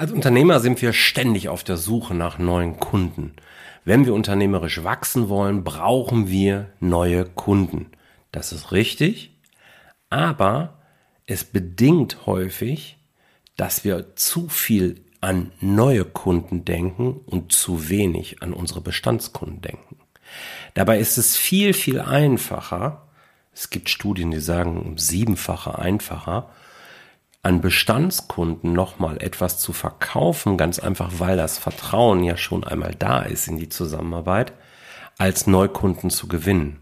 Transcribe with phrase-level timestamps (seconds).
[0.00, 3.34] Als Unternehmer sind wir ständig auf der Suche nach neuen Kunden.
[3.84, 7.90] Wenn wir unternehmerisch wachsen wollen, brauchen wir neue Kunden.
[8.32, 9.38] Das ist richtig,
[10.08, 10.78] aber
[11.26, 12.96] es bedingt häufig,
[13.58, 19.98] dass wir zu viel an neue Kunden denken und zu wenig an unsere Bestandskunden denken.
[20.72, 23.06] Dabei ist es viel, viel einfacher,
[23.52, 26.48] es gibt Studien, die sagen siebenfache einfacher,
[27.42, 33.22] an Bestandskunden nochmal etwas zu verkaufen, ganz einfach, weil das Vertrauen ja schon einmal da
[33.22, 34.52] ist in die Zusammenarbeit,
[35.16, 36.80] als Neukunden zu gewinnen.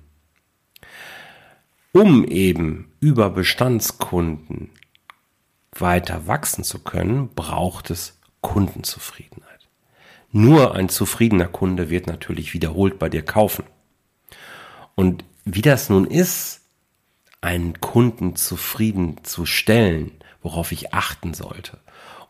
[1.92, 4.70] Um eben über Bestandskunden
[5.72, 9.68] weiter wachsen zu können, braucht es Kundenzufriedenheit.
[10.30, 13.64] Nur ein zufriedener Kunde wird natürlich wiederholt bei dir kaufen.
[14.94, 16.62] Und wie das nun ist,
[17.40, 21.78] einen Kunden zufrieden zu stellen, worauf ich achten sollte.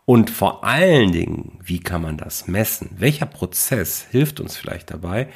[0.04, 2.88] Und vor allen Dingen, wie kann man das messen?
[2.96, 5.28] Welcher Prozess hilft uns vielleicht dabei?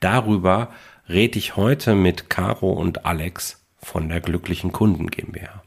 [0.00, 0.70] Darüber
[1.08, 5.62] rede ich heute mit Caro und Alex von der Glücklichen Kunden GmbH.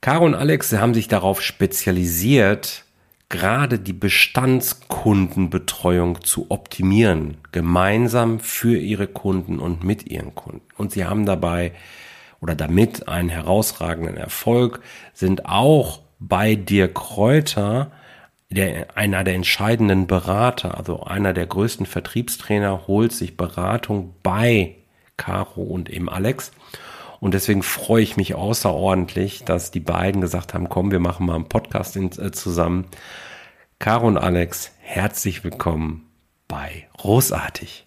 [0.00, 2.86] Caro und Alex haben sich darauf spezialisiert,
[3.28, 10.62] gerade die Bestandskundenbetreuung zu optimieren, gemeinsam für ihre Kunden und mit ihren Kunden.
[10.78, 11.72] Und sie haben dabei
[12.40, 14.80] oder damit einen herausragenden Erfolg,
[15.12, 17.90] sind auch bei Dirk Kräuter
[18.50, 24.76] der, einer der entscheidenden Berater, also einer der größten Vertriebstrainer, holt sich Beratung bei
[25.16, 26.50] Caro und eben Alex.
[27.20, 31.34] Und deswegen freue ich mich außerordentlich, dass die beiden gesagt haben, komm, wir machen mal
[31.34, 32.86] einen Podcast in, äh, zusammen.
[33.78, 36.10] Caro und Alex, herzlich willkommen
[36.48, 37.86] bei Großartig.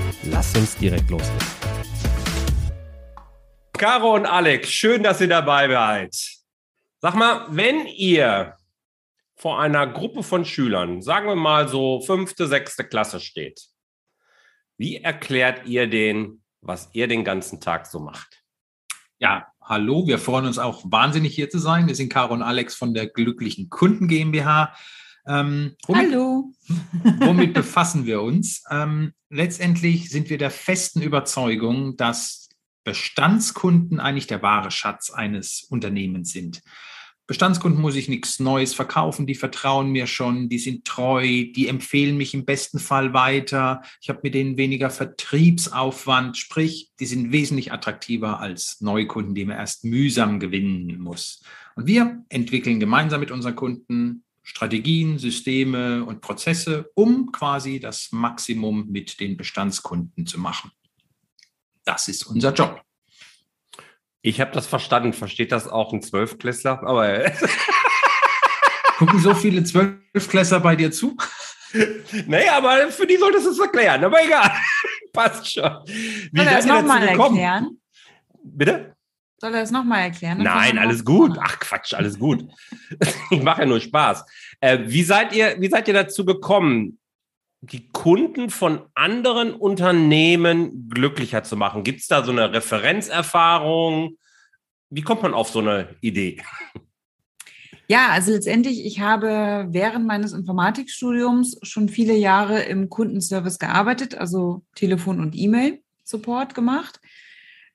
[0.25, 1.39] Lass uns direkt loslegen.
[3.73, 6.15] Caro und Alex, schön, dass ihr dabei seid.
[6.99, 8.55] Sag mal, wenn ihr
[9.35, 13.65] vor einer Gruppe von Schülern, sagen wir mal so fünfte, sechste Klasse steht,
[14.77, 18.43] wie erklärt ihr denen, was ihr den ganzen Tag so macht?
[19.17, 21.87] Ja, hallo, wir freuen uns auch wahnsinnig hier zu sein.
[21.87, 24.75] Wir sind Caro und Alex von der Glücklichen Kunden GmbH.
[25.27, 26.53] Ähm, womit, Hallo.
[27.19, 28.63] womit befassen wir uns?
[28.69, 32.49] Ähm, letztendlich sind wir der festen Überzeugung, dass
[32.83, 36.61] Bestandskunden eigentlich der wahre Schatz eines Unternehmens sind.
[37.27, 42.17] Bestandskunden muss ich nichts Neues verkaufen, die vertrauen mir schon, die sind treu, die empfehlen
[42.17, 43.83] mich im besten Fall weiter.
[44.01, 49.55] Ich habe mit denen weniger Vertriebsaufwand, sprich, die sind wesentlich attraktiver als Neukunden, die man
[49.55, 51.41] erst mühsam gewinnen muss.
[51.75, 58.87] Und wir entwickeln gemeinsam mit unseren Kunden Strategien, Systeme und Prozesse, um quasi das Maximum
[58.89, 60.71] mit den Bestandskunden zu machen.
[61.85, 62.81] Das ist unser Job.
[64.21, 65.13] Ich habe das verstanden.
[65.13, 66.83] Versteht das auch ein Zwölfklässler?
[66.83, 67.31] Aber
[68.97, 71.15] gucken so viele Zwölfklässler bei dir zu?
[72.27, 74.03] Naja, aber für die solltest du es erklären.
[74.03, 74.51] Aber egal,
[75.13, 75.77] passt schon.
[75.85, 77.79] Wie Soll er es nochmal erklären?
[78.43, 78.97] Bitte?
[79.41, 80.37] Soll er es nochmal erklären?
[80.37, 81.35] Nein, alles gut.
[81.41, 82.47] Ach Quatsch, alles gut.
[83.31, 84.23] ich mache ja nur Spaß.
[84.59, 86.99] Äh, wie, seid ihr, wie seid ihr dazu gekommen,
[87.61, 91.83] die Kunden von anderen Unternehmen glücklicher zu machen?
[91.83, 94.15] Gibt es da so eine Referenzerfahrung?
[94.91, 96.43] Wie kommt man auf so eine Idee?
[97.87, 104.61] Ja, also letztendlich, ich habe während meines Informatikstudiums schon viele Jahre im Kundenservice gearbeitet, also
[104.75, 106.99] Telefon- und E-Mail-Support gemacht.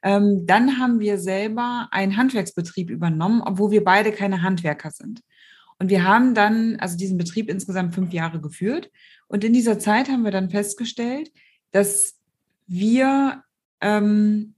[0.02, 5.20] Ähm, dann haben wir selber einen Handwerksbetrieb übernommen, obwohl wir beide keine Handwerker sind.
[5.78, 8.90] Und wir haben dann also diesen Betrieb insgesamt fünf Jahre geführt.
[9.28, 11.31] Und in dieser Zeit haben wir dann festgestellt,
[11.70, 12.16] dass
[12.66, 13.43] wir
[13.81, 14.54] ähm,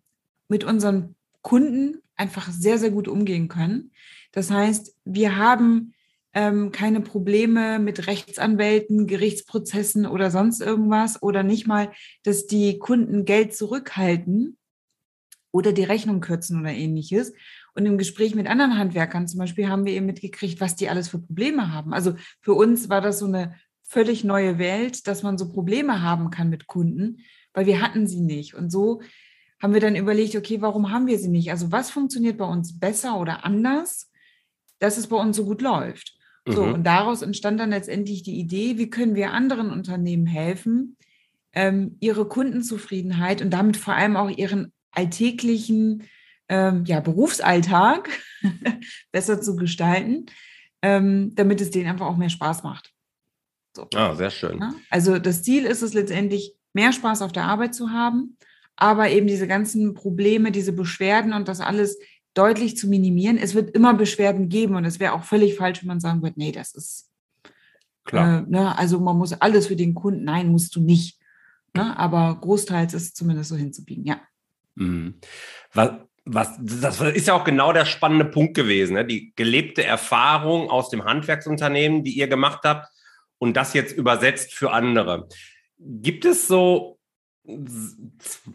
[0.48, 3.92] mit unseren Kunden einfach sehr, sehr gut umgehen können.
[4.32, 5.94] Das heißt, wir haben
[6.34, 11.90] ähm, keine Probleme mit Rechtsanwälten, Gerichtsprozessen oder sonst irgendwas oder nicht mal,
[12.22, 14.56] dass die Kunden Geld zurückhalten,
[15.58, 17.32] oder die Rechnung kürzen oder ähnliches.
[17.74, 21.08] Und im Gespräch mit anderen Handwerkern zum Beispiel haben wir eben mitgekriegt, was die alles
[21.08, 21.92] für Probleme haben.
[21.92, 26.30] Also für uns war das so eine völlig neue Welt, dass man so Probleme haben
[26.30, 27.18] kann mit Kunden,
[27.54, 28.54] weil wir hatten sie nicht.
[28.54, 29.02] Und so
[29.60, 31.50] haben wir dann überlegt, okay, warum haben wir sie nicht?
[31.50, 34.08] Also was funktioniert bei uns besser oder anders?
[34.80, 36.16] dass es bei uns so gut läuft.
[36.46, 36.74] So, Mhm.
[36.74, 40.96] und daraus entstand dann letztendlich die Idee, wie können wir anderen Unternehmen helfen,
[41.52, 46.02] ähm, ihre Kundenzufriedenheit und damit vor allem auch ihren alltäglichen
[46.48, 48.10] ähm, ja, Berufsalltag
[49.12, 50.26] besser zu gestalten,
[50.82, 52.92] ähm, damit es denen einfach auch mehr Spaß macht.
[53.94, 54.58] Ah, sehr schön.
[54.58, 54.74] Ne?
[54.90, 58.36] Also das Ziel ist es letztendlich, mehr Spaß auf der Arbeit zu haben,
[58.76, 61.98] aber eben diese ganzen Probleme, diese Beschwerden und das alles
[62.34, 63.38] deutlich zu minimieren.
[63.38, 66.38] Es wird immer Beschwerden geben und es wäre auch völlig falsch, wenn man sagen würde,
[66.38, 67.10] nee, das ist,
[68.04, 68.40] Klar.
[68.40, 71.18] äh, ne, also man muss alles für den Kunden, nein, musst du nicht.
[71.74, 71.96] Ne?
[71.98, 74.20] Aber großteils ist es zumindest so hinzubiegen, ja.
[74.78, 75.20] Mhm.
[75.72, 75.90] Was,
[76.24, 79.04] was, das ist ja auch genau der spannende Punkt gewesen, ne?
[79.04, 82.88] die gelebte Erfahrung aus dem Handwerksunternehmen, die ihr gemacht habt
[83.38, 85.28] und das jetzt übersetzt für andere.
[85.78, 86.98] Gibt es so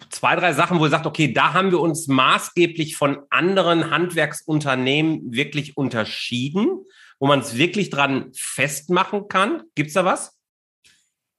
[0.10, 5.34] zwei, drei Sachen, wo ihr sagt, okay, da haben wir uns maßgeblich von anderen Handwerksunternehmen
[5.34, 6.86] wirklich unterschieden,
[7.20, 9.64] wo man es wirklich dran festmachen kann?
[9.74, 10.38] Gibt es da was?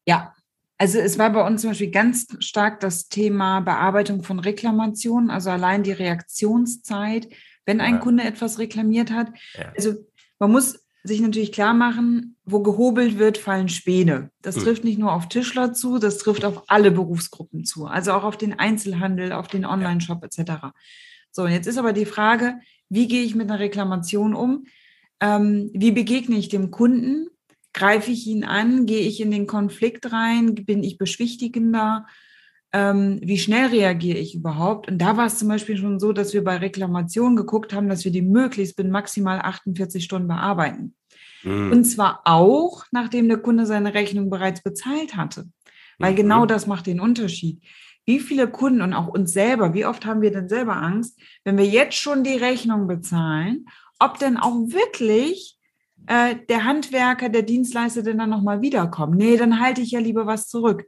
[0.07, 0.34] Ja,
[0.79, 5.51] also es war bei uns zum Beispiel ganz stark das Thema Bearbeitung von Reklamationen, also
[5.51, 7.29] allein die Reaktionszeit,
[7.67, 8.01] wenn ein Ja.
[8.01, 9.29] Kunde etwas reklamiert hat.
[9.59, 9.73] Ja.
[9.77, 9.95] Also
[10.39, 14.31] man muss sich natürlich klar machen, wo gehobelt wird, fallen Späne.
[14.41, 14.61] Das Mhm.
[14.61, 18.39] trifft nicht nur auf Tischler zu, das trifft auf alle Berufsgruppen zu, also auch auf
[18.39, 20.73] den Einzelhandel, auf den Online-Shop etc.
[21.31, 24.65] So, jetzt ist aber die Frage, wie gehe ich mit einer Reklamation um?
[25.21, 27.29] Ähm, wie begegne ich dem Kunden?
[27.75, 28.87] Greife ich ihn an?
[28.87, 30.55] Gehe ich in den Konflikt rein?
[30.55, 32.07] Bin ich beschwichtigender?
[32.73, 34.89] Ähm, wie schnell reagiere ich überhaupt?
[34.89, 38.05] Und da war es zum Beispiel schon so, dass wir bei Reklamationen geguckt haben, dass
[38.05, 40.95] wir die möglichst binnen maximal 48 Stunden bearbeiten.
[41.43, 41.71] Mhm.
[41.71, 45.47] Und zwar auch, nachdem der Kunde seine Rechnung bereits bezahlt hatte.
[45.99, 46.17] Weil Mhm.
[46.17, 47.63] genau das macht den Unterschied.
[48.07, 51.57] Wie viele Kunden und auch uns selber, wie oft haben wir denn selber Angst, wenn
[51.57, 53.67] wir jetzt schon die Rechnung bezahlen,
[53.99, 55.59] ob denn auch wirklich
[56.07, 59.17] äh, der Handwerker, der Dienstleister denn dann nochmal wiederkommt?
[59.17, 60.87] Nee, dann halte ich ja lieber was zurück.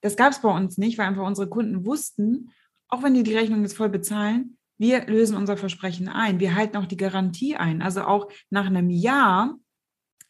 [0.00, 2.50] Das gab es bei uns nicht, weil einfach unsere Kunden wussten,
[2.88, 6.38] auch wenn die die Rechnung jetzt voll bezahlen, wir lösen unser Versprechen ein.
[6.38, 7.82] Wir halten auch die Garantie ein.
[7.82, 9.58] Also auch nach einem Jahr,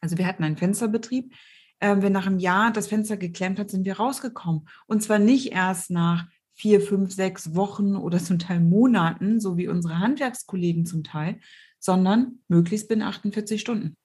[0.00, 1.34] also wir hatten einen Fensterbetrieb,
[1.80, 4.66] äh, wenn nach einem Jahr das Fenster geklemmt hat, sind wir rausgekommen.
[4.86, 9.68] Und zwar nicht erst nach vier, fünf, sechs Wochen oder zum Teil Monaten, so wie
[9.68, 11.40] unsere Handwerkskollegen zum Teil,
[11.78, 13.96] sondern möglichst binnen 48 Stunden.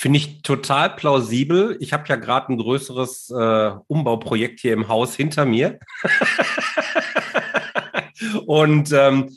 [0.00, 1.76] Finde ich total plausibel.
[1.78, 5.78] Ich habe ja gerade ein größeres äh, Umbauprojekt hier im Haus hinter mir.
[8.46, 9.36] Und ähm,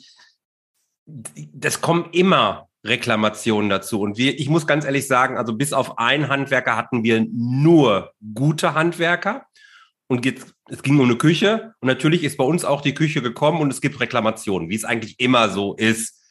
[1.04, 4.00] das kommen immer Reklamationen dazu.
[4.00, 8.14] Und wir, ich muss ganz ehrlich sagen, also bis auf einen Handwerker hatten wir nur
[8.32, 9.44] gute Handwerker.
[10.06, 11.74] Und es ging um eine Küche.
[11.80, 14.86] Und natürlich ist bei uns auch die Küche gekommen und es gibt Reklamationen, wie es
[14.86, 16.22] eigentlich immer so ist.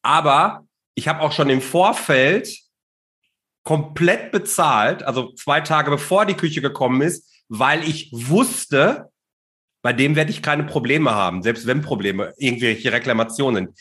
[0.00, 2.66] Aber ich habe auch schon im Vorfeld
[3.68, 9.10] komplett bezahlt, also zwei Tage bevor die Küche gekommen ist, weil ich wusste,
[9.82, 13.74] bei dem werde ich keine Probleme haben, selbst wenn Probleme, irgendwelche Reklamationen.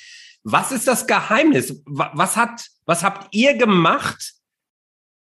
[0.44, 1.82] Was ist das Geheimnis?
[1.86, 4.34] Wa- Was hat, was habt ihr gemacht,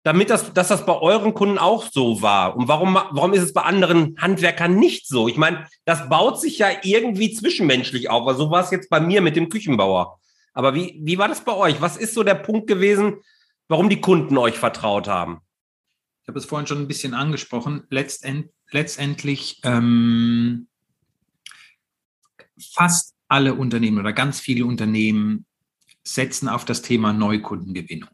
[0.02, 2.56] damit das, dass das bei euren Kunden auch so war?
[2.56, 5.28] Und warum, warum ist es bei anderen Handwerkern nicht so?
[5.28, 8.26] Ich meine, das baut sich ja irgendwie zwischenmenschlich auf.
[8.26, 10.18] Also so war es jetzt bei mir mit dem Küchenbauer.
[10.54, 11.82] Aber wie, wie war das bei euch?
[11.82, 13.18] Was ist so der Punkt gewesen,
[13.68, 15.40] warum die Kunden euch vertraut haben?
[16.22, 17.84] Ich habe es vorhin schon ein bisschen angesprochen.
[17.90, 20.68] Letztend, letztendlich ähm,
[22.72, 25.46] fast alle Unternehmen oder ganz viele Unternehmen
[26.02, 28.10] setzen auf das Thema Neukundengewinnung.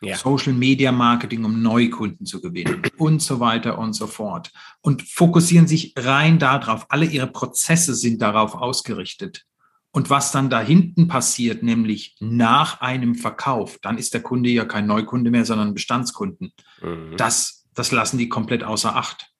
[0.00, 0.16] Ja.
[0.16, 4.50] Social Media Marketing, um Neukunden zu gewinnen und so weiter und so fort.
[4.82, 6.86] Und fokussieren sich rein darauf.
[6.90, 9.46] Alle ihre Prozesse sind darauf ausgerichtet.
[9.94, 14.64] Und was dann da hinten passiert, nämlich nach einem Verkauf, dann ist der Kunde ja
[14.64, 17.16] kein Neukunde mehr, sondern Bestandskunden Mhm.
[17.16, 19.30] das, das lassen die komplett außer Acht.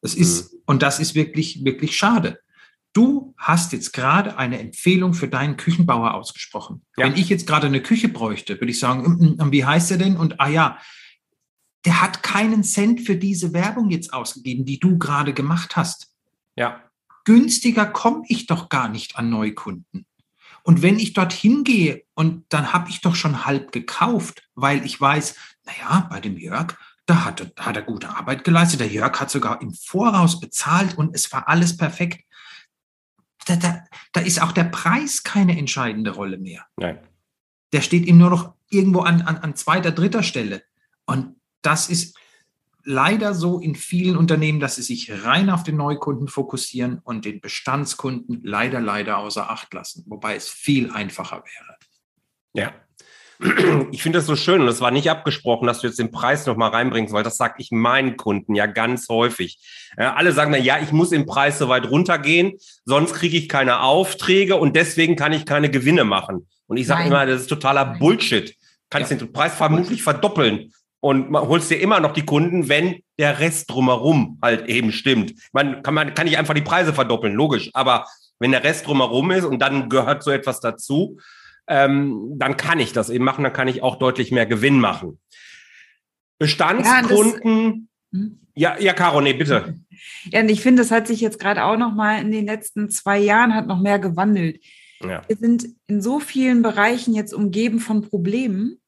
[0.00, 2.38] Das ist, und das ist wirklich, wirklich schade.
[2.92, 6.82] Du hast jetzt gerade eine Empfehlung für deinen Küchenbauer ausgesprochen.
[6.96, 7.06] Ja.
[7.06, 9.98] Wenn ich jetzt gerade eine Küche bräuchte, würde ich sagen, "Mm, mm, wie heißt der
[9.98, 10.16] denn?
[10.16, 10.78] Und ah ja,
[11.84, 16.14] der hat keinen Cent für diese Werbung jetzt ausgegeben, die du gerade gemacht hast
[16.56, 16.80] Ja.
[17.24, 20.06] Günstiger komme ich doch gar nicht an Neukunden.
[20.62, 24.98] Und wenn ich dorthin gehe und dann habe ich doch schon halb gekauft, weil ich
[25.00, 26.74] weiß, naja, bei dem Jörg,
[27.06, 28.80] da hat, er- da hat er gute Arbeit geleistet.
[28.80, 32.24] Der Jörg hat sogar im Voraus bezahlt und es war alles perfekt.
[33.46, 36.66] Da, da, da ist auch der Preis keine entscheidende Rolle mehr.
[36.76, 36.98] Nein.
[37.74, 40.62] Der steht ihm nur noch irgendwo an, an, an zweiter, dritter Stelle.
[41.04, 42.16] Und das ist
[42.84, 47.40] leider so in vielen Unternehmen, dass sie sich rein auf den Neukunden fokussieren und den
[47.40, 51.76] Bestandskunden leider, leider außer Acht lassen, wobei es viel einfacher wäre.
[52.52, 52.72] Ja.
[53.90, 56.46] Ich finde das so schön und es war nicht abgesprochen, dass du jetzt den Preis
[56.46, 59.58] nochmal reinbringst, weil das sage ich meinen Kunden ja ganz häufig.
[59.96, 62.52] Alle sagen dann, ja, ich muss im Preis so weit runtergehen,
[62.84, 66.46] sonst kriege ich keine Aufträge und deswegen kann ich keine Gewinne machen.
[66.66, 67.98] Und ich sage immer, das ist totaler.
[67.98, 68.56] Bullshit.
[68.88, 69.16] Kannst ja.
[69.16, 70.72] den Preis vermutlich verdoppeln
[71.04, 75.34] und man holst dir immer noch die Kunden, wenn der Rest drumherum halt eben stimmt.
[75.52, 78.06] Man kann man kann nicht einfach die Preise verdoppeln, logisch, aber
[78.38, 81.18] wenn der Rest drumherum ist und dann gehört so etwas dazu,
[81.68, 85.20] ähm, dann kann ich das eben machen, dann kann ich auch deutlich mehr Gewinn machen.
[86.38, 87.90] Bestandskunden.
[88.10, 88.40] Ja, hm?
[88.54, 89.78] ja, ja, Caro, nee, bitte.
[90.32, 92.88] Ja, und ich finde, das hat sich jetzt gerade auch noch mal in den letzten
[92.88, 94.64] zwei Jahren hat noch mehr gewandelt.
[95.02, 95.20] Ja.
[95.26, 98.80] Wir sind in so vielen Bereichen jetzt umgeben von Problemen.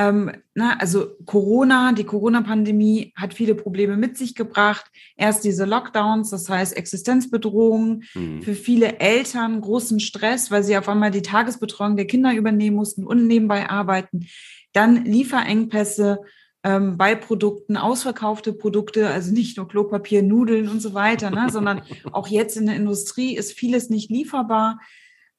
[0.00, 4.86] Ähm, na, also Corona, die Corona-Pandemie hat viele Probleme mit sich gebracht.
[5.14, 8.40] Erst diese Lockdowns, das heißt Existenzbedrohungen, mhm.
[8.40, 13.04] für viele Eltern großen Stress, weil sie auf einmal die Tagesbetreuung der Kinder übernehmen mussten
[13.04, 14.26] und nebenbei arbeiten.
[14.72, 16.20] Dann Lieferengpässe
[16.64, 21.82] ähm, bei Produkten, ausverkaufte Produkte, also nicht nur Klopapier, Nudeln und so weiter, ne, sondern
[22.10, 24.80] auch jetzt in der Industrie ist vieles nicht lieferbar.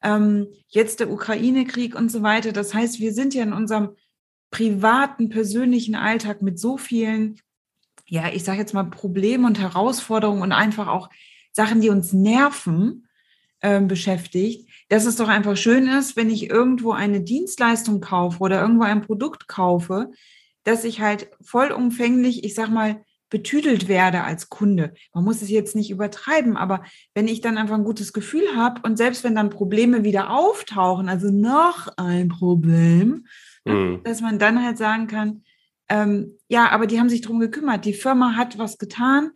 [0.03, 2.51] Ähm, jetzt der Ukraine-Krieg und so weiter.
[2.51, 3.96] Das heißt, wir sind ja in unserem
[4.51, 7.39] privaten, persönlichen Alltag mit so vielen,
[8.08, 11.10] ja, ich sage jetzt mal Problemen und Herausforderungen und einfach auch
[11.51, 13.08] Sachen, die uns nerven,
[13.62, 18.62] äh, beschäftigt, dass es doch einfach schön ist, wenn ich irgendwo eine Dienstleistung kaufe oder
[18.62, 20.12] irgendwo ein Produkt kaufe,
[20.63, 24.93] dass ich halt vollumfänglich, ich sag mal, betüdelt werde als Kunde.
[25.13, 28.81] Man muss es jetzt nicht übertreiben, aber wenn ich dann einfach ein gutes Gefühl habe
[28.84, 33.25] und selbst wenn dann Probleme wieder auftauchen, also noch ein Problem?
[33.65, 34.01] Mhm.
[34.03, 35.44] Dass man dann halt sagen kann,
[35.89, 37.86] ähm, ja, aber die haben sich darum gekümmert.
[37.86, 39.32] Die Firma hat was getan.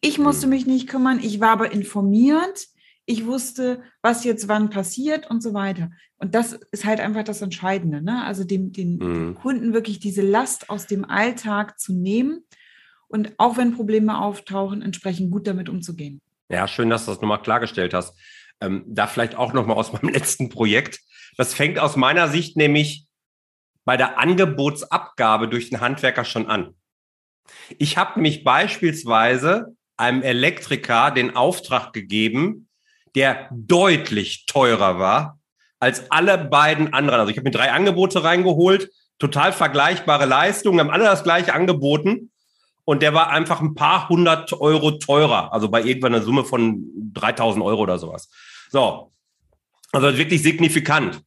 [0.00, 0.50] Ich musste mhm.
[0.50, 1.18] mich nicht kümmern.
[1.20, 2.66] Ich war aber informiert.
[3.06, 5.90] Ich wusste, was jetzt wann passiert und so weiter.
[6.18, 8.02] Und das ist halt einfach das Entscheidende.
[8.02, 8.24] Ne?
[8.24, 9.34] Also dem, den, mhm.
[9.34, 12.44] Kunden wirklich diese Last aus dem Alltag zu nehmen
[13.08, 16.20] und auch wenn Probleme auftauchen, entsprechend gut damit umzugehen.
[16.48, 18.16] Ja, schön, dass du das nochmal klargestellt hast.
[18.60, 21.00] Ähm, da vielleicht auch nochmal aus meinem letzten Projekt.
[21.36, 23.05] Das fängt aus meiner Sicht nämlich
[23.86, 26.74] bei der Angebotsabgabe durch den Handwerker schon an.
[27.78, 32.68] Ich habe mich beispielsweise einem Elektriker den Auftrag gegeben,
[33.14, 35.38] der deutlich teurer war
[35.78, 37.20] als alle beiden anderen.
[37.20, 42.32] Also ich habe mir drei Angebote reingeholt, total vergleichbare Leistungen, haben alle das gleiche angeboten
[42.84, 46.84] und der war einfach ein paar hundert Euro teurer, also bei irgendwann einer Summe von
[47.14, 48.28] 3000 Euro oder sowas.
[48.70, 49.12] So,
[49.92, 51.22] also wirklich signifikant.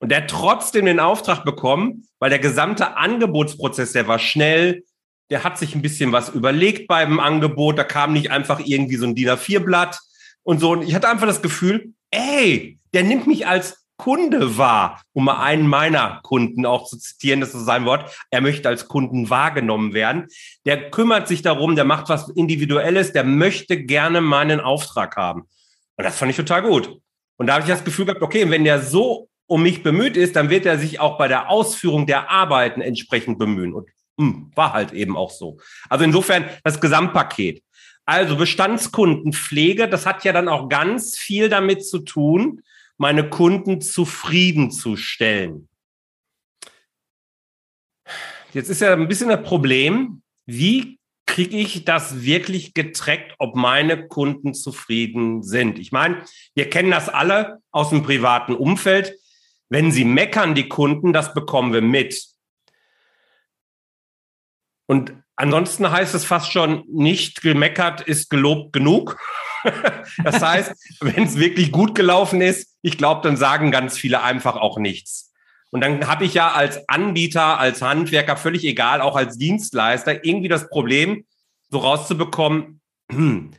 [0.00, 4.82] Und der hat trotzdem den Auftrag bekommen, weil der gesamte Angebotsprozess, der war schnell,
[5.30, 9.06] der hat sich ein bisschen was überlegt beim Angebot, da kam nicht einfach irgendwie so
[9.06, 10.00] ein DIN A4-Blatt
[10.42, 10.72] und so.
[10.72, 15.42] Und ich hatte einfach das Gefühl, ey, der nimmt mich als Kunde wahr, um mal
[15.42, 19.92] einen meiner Kunden auch zu zitieren, das ist sein Wort, er möchte als Kunden wahrgenommen
[19.92, 20.28] werden.
[20.64, 25.42] Der kümmert sich darum, der macht was Individuelles, der möchte gerne meinen Auftrag haben.
[25.96, 26.98] Und das fand ich total gut.
[27.36, 30.36] Und da habe ich das Gefühl gehabt, okay, wenn der so um mich bemüht ist,
[30.36, 33.74] dann wird er sich auch bei der Ausführung der Arbeiten entsprechend bemühen.
[33.74, 35.58] Und mh, hm, war halt eben auch so.
[35.88, 37.62] Also insofern das Gesamtpaket.
[38.06, 42.62] Also Bestandskundenpflege, das hat ja dann auch ganz viel damit zu tun,
[42.96, 45.68] meine Kunden zufriedenzustellen.
[48.52, 54.06] Jetzt ist ja ein bisschen das Problem, wie kriege ich das wirklich getrackt, ob meine
[54.06, 55.78] Kunden zufrieden sind?
[55.80, 56.22] Ich meine,
[56.54, 59.14] wir kennen das alle aus dem privaten Umfeld.
[59.70, 62.26] Wenn sie meckern, die Kunden, das bekommen wir mit.
[64.86, 69.16] Und ansonsten heißt es fast schon, nicht gemeckert ist gelobt genug.
[70.24, 74.56] das heißt, wenn es wirklich gut gelaufen ist, ich glaube, dann sagen ganz viele einfach
[74.56, 75.32] auch nichts.
[75.70, 80.48] Und dann habe ich ja als Anbieter, als Handwerker, völlig egal, auch als Dienstleister, irgendwie
[80.48, 81.24] das Problem,
[81.70, 82.80] so rauszubekommen,
[83.12, 83.52] hm,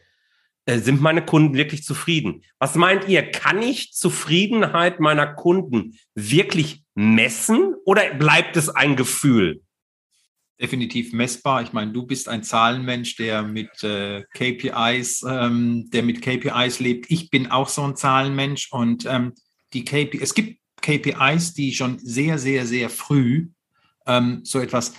[0.67, 2.43] sind meine Kunden wirklich zufrieden?
[2.59, 3.29] Was meint ihr?
[3.31, 9.61] Kann ich Zufriedenheit meiner Kunden wirklich messen oder bleibt es ein Gefühl?
[10.59, 11.63] Definitiv messbar.
[11.63, 17.09] Ich meine, du bist ein Zahlenmensch, der mit äh, KPIs, ähm, der mit KPIs lebt.
[17.09, 19.33] Ich bin auch so ein Zahlenmensch und ähm,
[19.73, 23.49] die KPI, es gibt KPIs, die schon sehr, sehr, sehr früh
[24.05, 24.93] ähm, so etwas.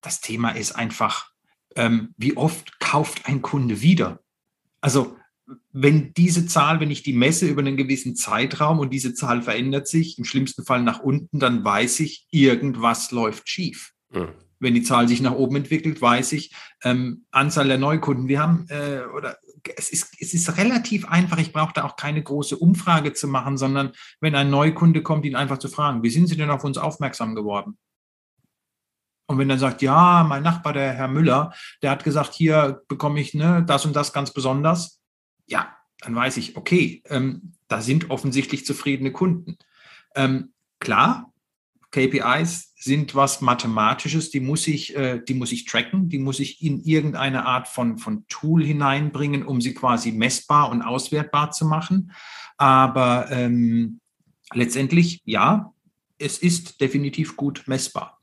[0.00, 1.30] Das Thema ist einfach,
[1.76, 4.20] ähm, wie oft kauft ein Kunde wieder?
[4.86, 5.16] Also
[5.72, 9.88] wenn diese Zahl, wenn ich die messe über einen gewissen Zeitraum und diese Zahl verändert
[9.88, 13.94] sich, im schlimmsten Fall nach unten, dann weiß ich, irgendwas läuft schief.
[14.10, 14.28] Mhm.
[14.60, 18.28] Wenn die Zahl sich nach oben entwickelt, weiß ich, ähm, Anzahl der Neukunden.
[18.28, 19.38] Wir haben, äh, oder
[19.76, 21.38] es ist, es ist relativ einfach.
[21.38, 23.90] Ich brauche da auch keine große Umfrage zu machen, sondern
[24.20, 27.34] wenn ein Neukunde kommt, ihn einfach zu fragen, wie sind Sie denn auf uns aufmerksam
[27.34, 27.76] geworden?
[29.26, 31.52] Und wenn er sagt, ja, mein Nachbar, der Herr Müller,
[31.82, 35.00] der hat gesagt, hier bekomme ich ne, das und das ganz besonders,
[35.46, 39.58] ja, dann weiß ich, okay, ähm, da sind offensichtlich zufriedene Kunden.
[40.14, 41.32] Ähm, klar,
[41.90, 46.62] KPIs sind was Mathematisches, die muss ich, äh, die muss ich tracken, die muss ich
[46.62, 52.12] in irgendeine Art von, von Tool hineinbringen, um sie quasi messbar und auswertbar zu machen.
[52.58, 54.00] Aber ähm,
[54.52, 55.72] letztendlich, ja,
[56.18, 58.15] es ist definitiv gut messbar.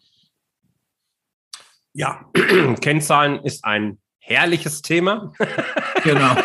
[1.93, 2.29] Ja,
[2.81, 5.33] Kennzahlen ist ein herrliches Thema.
[6.03, 6.35] Genau.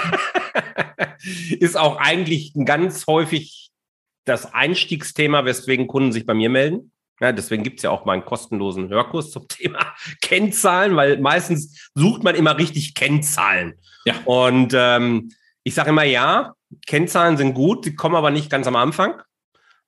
[1.59, 3.71] ist auch eigentlich ganz häufig
[4.25, 6.93] das Einstiegsthema, weswegen Kunden sich bei mir melden.
[7.21, 11.91] Ja, deswegen gibt es ja auch mal einen kostenlosen Hörkurs zum Thema Kennzahlen, weil meistens
[11.95, 13.75] sucht man immer richtig Kennzahlen.
[14.05, 14.15] Ja.
[14.25, 15.33] Und ähm,
[15.65, 16.55] ich sage immer, ja,
[16.87, 19.21] Kennzahlen sind gut, sie kommen aber nicht ganz am Anfang,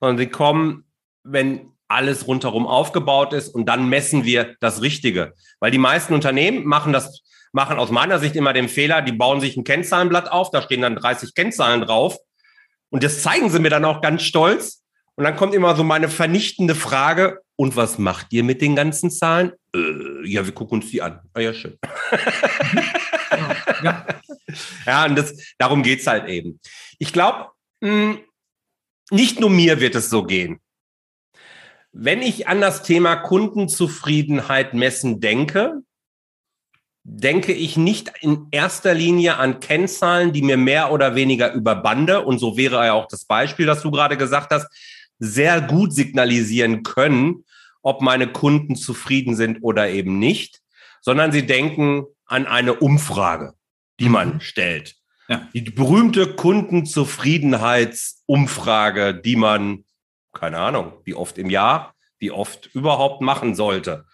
[0.00, 0.84] sondern sie kommen,
[1.22, 5.34] wenn alles rundherum aufgebaut ist und dann messen wir das Richtige.
[5.58, 9.40] Weil die meisten Unternehmen machen das, machen aus meiner Sicht immer den Fehler, die bauen
[9.40, 12.18] sich ein Kennzahlenblatt auf, da stehen dann 30 Kennzahlen drauf
[12.90, 14.82] und das zeigen sie mir dann auch ganz stolz.
[15.16, 19.10] Und dann kommt immer so meine vernichtende Frage, und was macht ihr mit den ganzen
[19.10, 19.52] Zahlen?
[19.76, 21.20] Äh, ja, wir gucken uns die an.
[21.34, 21.76] Ah ja, schön.
[23.82, 24.06] ja.
[24.86, 26.58] ja, und das, darum geht's halt eben.
[26.98, 27.48] Ich glaube,
[27.84, 28.18] hm,
[29.10, 30.58] nicht nur mir wird es so gehen.
[31.92, 35.82] Wenn ich an das Thema Kundenzufriedenheit messen denke,
[37.02, 42.24] denke ich nicht in erster Linie an Kennzahlen, die mir mehr oder weniger über Bande,
[42.24, 44.68] und so wäre ja auch das Beispiel, das du gerade gesagt hast,
[45.18, 47.44] sehr gut signalisieren können,
[47.82, 50.60] ob meine Kunden zufrieden sind oder eben nicht,
[51.00, 53.54] sondern sie denken an eine Umfrage,
[53.98, 54.40] die man mhm.
[54.40, 54.94] stellt.
[55.28, 55.48] Ja.
[55.54, 59.84] Die berühmte Kundenzufriedenheitsumfrage, die man
[60.32, 64.06] keine Ahnung, wie oft im Jahr, wie oft überhaupt machen sollte.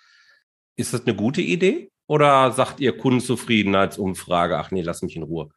[0.77, 1.91] Ist das eine gute Idee?
[2.07, 5.51] Oder sagt ihr Kundenzufriedenheitsumfrage, ach nee, lass mich in Ruhe?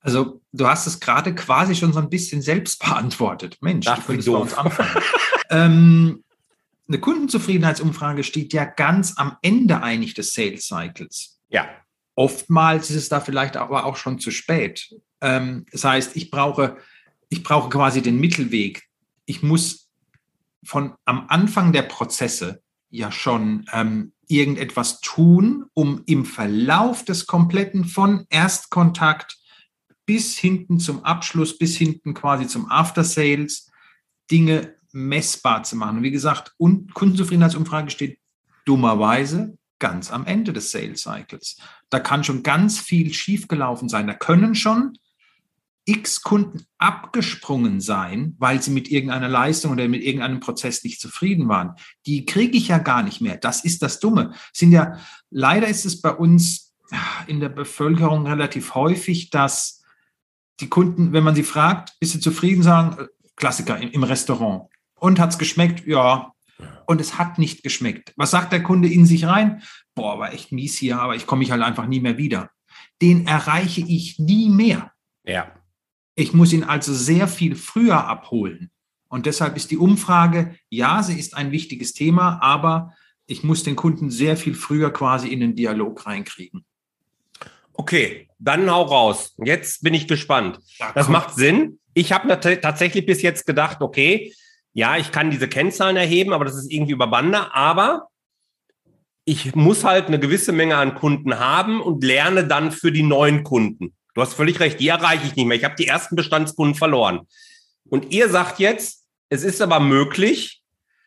[0.00, 3.58] Also, du hast es gerade quasi schon so ein bisschen selbst beantwortet.
[3.60, 5.04] Mensch, Ach, du könntest bei uns anfangen.
[5.50, 6.24] ähm,
[6.88, 11.40] eine Kundenzufriedenheitsumfrage steht ja ganz am Ende eigentlich des Sales Cycles.
[11.48, 11.68] Ja.
[12.14, 14.94] Oftmals ist es da vielleicht aber auch schon zu spät.
[15.20, 16.78] Ähm, das heißt, ich brauche,
[17.28, 18.87] ich brauche quasi den Mittelweg
[19.28, 19.90] ich muss
[20.64, 27.84] von am Anfang der Prozesse ja schon ähm, irgendetwas tun, um im Verlauf des kompletten
[27.84, 29.38] von Erstkontakt
[30.06, 33.70] bis hinten zum Abschluss, bis hinten quasi zum After Sales
[34.30, 36.02] Dinge messbar zu machen.
[36.02, 38.18] Wie gesagt, und Kundenzufriedenheitsumfrage steht
[38.64, 41.58] dummerweise ganz am Ende des Sales Cycles.
[41.90, 44.06] Da kann schon ganz viel schiefgelaufen sein.
[44.06, 44.98] Da können schon
[45.88, 51.48] x Kunden abgesprungen sein, weil sie mit irgendeiner Leistung oder mit irgendeinem Prozess nicht zufrieden
[51.48, 51.72] waren.
[52.04, 53.38] Die kriege ich ja gar nicht mehr.
[53.38, 54.34] Das ist das Dumme.
[54.52, 54.98] Sind ja,
[55.30, 56.74] leider ist es bei uns
[57.26, 59.82] in der Bevölkerung relativ häufig, dass
[60.60, 64.68] die Kunden, wenn man sie fragt, bist du zufrieden, sagen, äh, Klassiker im, Restaurant.
[64.98, 65.86] Und hat es geschmeckt?
[65.86, 66.32] Ja.
[66.86, 68.12] Und es hat nicht geschmeckt.
[68.16, 69.62] Was sagt der Kunde in sich rein?
[69.94, 72.50] Boah, war echt mies hier, aber ich komme mich halt einfach nie mehr wieder.
[73.00, 74.92] Den erreiche ich nie mehr.
[75.24, 75.52] Ja.
[76.18, 78.72] Ich muss ihn also sehr viel früher abholen.
[79.06, 82.92] Und deshalb ist die Umfrage, ja, sie ist ein wichtiges Thema, aber
[83.26, 86.64] ich muss den Kunden sehr viel früher quasi in den Dialog reinkriegen.
[87.72, 89.36] Okay, dann hau raus.
[89.44, 90.58] Jetzt bin ich gespannt.
[90.80, 91.78] Ja, das macht Sinn.
[91.94, 94.34] Ich habe tatsächlich bis jetzt gedacht, okay,
[94.72, 97.54] ja, ich kann diese Kennzahlen erheben, aber das ist irgendwie über Bande.
[97.54, 98.08] Aber
[99.24, 103.44] ich muss halt eine gewisse Menge an Kunden haben und lerne dann für die neuen
[103.44, 103.94] Kunden.
[104.18, 105.56] Du hast völlig recht, die erreiche ich nicht mehr.
[105.56, 107.28] Ich habe die ersten Bestandskunden verloren.
[107.84, 110.60] Und ihr sagt jetzt, es ist aber möglich,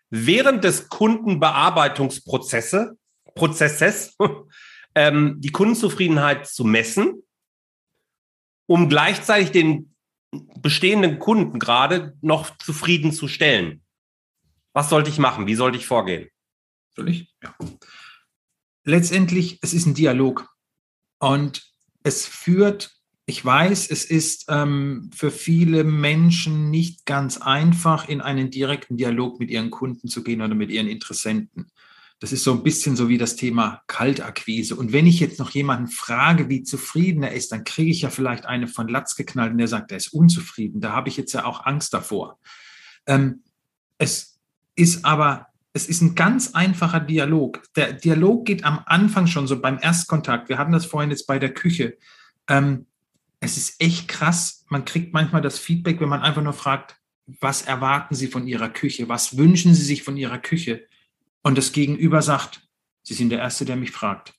[0.10, 2.92] während des Kundenbearbeitungsprozesses
[3.36, 4.16] Prozesses,
[4.96, 7.22] ähm, die Kundenzufriedenheit zu messen,
[8.66, 9.94] um gleichzeitig den
[10.62, 13.84] bestehenden Kunden gerade noch zufrieden zu stellen.
[14.72, 15.48] Was sollte ich machen?
[15.48, 16.30] Wie sollte ich vorgehen?
[16.96, 17.36] Soll ich?
[17.44, 17.54] Ja.
[18.86, 20.48] Letztendlich, es ist ein Dialog.
[21.20, 21.70] Und
[22.04, 28.50] es führt ich weiß, es ist ähm, für viele Menschen nicht ganz einfach, in einen
[28.50, 31.72] direkten Dialog mit ihren Kunden zu gehen oder mit ihren Interessenten.
[32.20, 34.76] Das ist so ein bisschen so wie das Thema Kaltakquise.
[34.76, 38.10] Und wenn ich jetzt noch jemanden frage, wie zufrieden er ist, dann kriege ich ja
[38.10, 40.82] vielleicht eine von Latz geknallt und der sagt, er ist unzufrieden.
[40.82, 42.40] Da habe ich jetzt ja auch Angst davor.
[43.08, 43.44] Ähm,
[43.98, 44.40] es
[44.76, 47.64] ist aber, es ist ein ganz einfacher Dialog.
[47.76, 50.50] Der Dialog geht am Anfang schon so beim Erstkontakt.
[50.50, 51.98] Wir hatten das vorhin jetzt bei der Küche.
[52.48, 52.86] Ähm,
[53.42, 54.64] es ist echt krass.
[54.70, 56.96] Man kriegt manchmal das Feedback, wenn man einfach nur fragt,
[57.40, 59.10] was erwarten Sie von Ihrer Küche?
[59.10, 60.88] Was wünschen Sie sich von Ihrer Küche?
[61.42, 62.68] Und das Gegenüber sagt,
[63.04, 64.36] Sie sind der Erste, der mich fragt.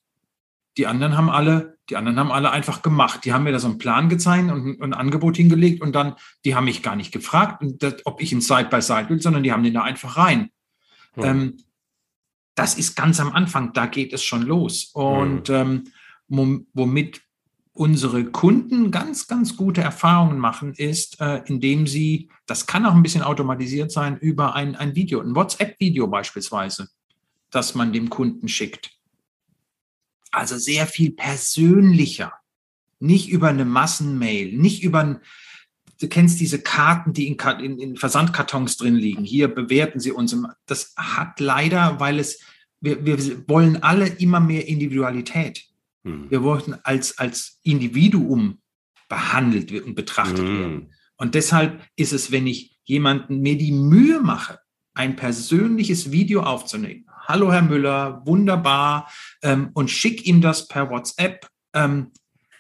[0.77, 3.25] Die anderen haben alle, die anderen haben alle einfach gemacht.
[3.25, 6.55] Die haben mir da so einen Plan gezeigt und, ein Angebot hingelegt und dann, die
[6.55, 7.63] haben mich gar nicht gefragt,
[8.05, 10.51] ob ich ein Side by Side will, sondern die haben den da einfach rein.
[11.15, 11.25] Hm.
[11.25, 11.57] Ähm,
[12.55, 14.91] das ist ganz am Anfang, da geht es schon los.
[14.95, 15.85] Und hm.
[16.29, 17.21] ähm, womit
[17.75, 23.03] unsere Kunden ganz, ganz gute Erfahrungen machen, ist, äh, indem sie, das kann auch ein
[23.03, 26.89] bisschen automatisiert sein, über ein, ein Video, ein WhatsApp-Video beispielsweise,
[27.51, 28.91] das man dem Kunden schickt.
[30.31, 32.33] Also sehr viel persönlicher.
[33.01, 35.21] Nicht über eine Massenmail, nicht über ein,
[36.01, 39.25] du kennst diese Karten, die in, in, in Versandkartons drin liegen.
[39.25, 40.37] Hier bewerten sie uns.
[40.67, 42.41] Das hat leider, weil es,
[42.81, 45.72] wir, wir wollen alle immer mehr Individualität.
[46.05, 46.31] Hm.
[46.31, 48.61] Wir wollten als, als Individuum
[49.09, 50.59] behandelt und betrachtet hm.
[50.59, 50.95] werden.
[51.17, 54.59] Und deshalb ist es, wenn ich jemanden mir die Mühe mache,
[54.95, 57.07] ein persönliches Video aufzunehmen.
[57.27, 59.11] Hallo Herr Müller, wunderbar,
[59.43, 62.11] ähm, und schick ihm das per WhatsApp, ähm,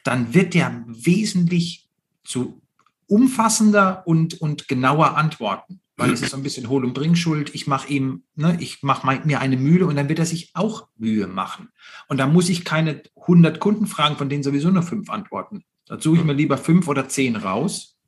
[0.04, 1.90] dann wird der wesentlich
[2.24, 2.62] zu
[3.06, 7.54] umfassender und, und genauer antworten weil es ist so ein bisschen Hohl- und Bringschuld.
[7.54, 10.88] Ich mache ihm, ne, ich mache mir eine Mühle und dann wird er sich auch
[10.96, 11.68] Mühe machen.
[12.08, 15.64] Und da muss ich keine 100 Kunden fragen, von denen sowieso nur fünf antworten.
[15.86, 17.98] Da suche ich mir lieber fünf oder zehn raus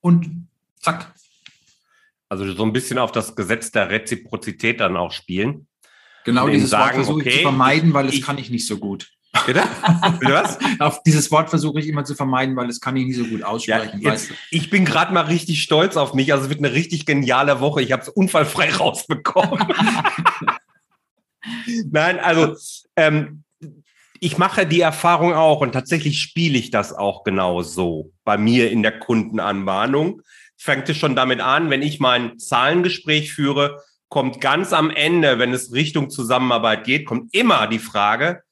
[0.00, 1.14] und zack.
[2.28, 5.66] Also so ein bisschen auf das Gesetz der Reziprozität dann auch spielen.
[6.24, 8.78] Genau dieses sagen, Wort versuche okay, ich zu vermeiden, weil es kann ich nicht so
[8.78, 9.10] gut.
[9.46, 9.62] Bitte?
[10.18, 10.58] Bitte was?
[10.78, 13.42] Auf dieses Wort versuche ich immer zu vermeiden, weil das kann ich nicht so gut
[13.42, 14.00] aussprechen.
[14.00, 16.32] Ja, jetzt, ich bin gerade mal richtig stolz auf mich.
[16.32, 17.82] Also es wird eine richtig geniale Woche.
[17.82, 19.72] Ich habe es unfallfrei rausbekommen.
[21.90, 22.54] Nein, also
[22.96, 23.44] ähm,
[24.20, 28.70] ich mache die Erfahrung auch und tatsächlich spiele ich das auch genau so bei mir
[28.70, 30.22] in der Kundenanbahnung.
[30.56, 35.54] Fängt es schon damit an, wenn ich mein Zahlengespräch führe, kommt ganz am Ende, wenn
[35.54, 38.42] es Richtung Zusammenarbeit geht, kommt immer die Frage,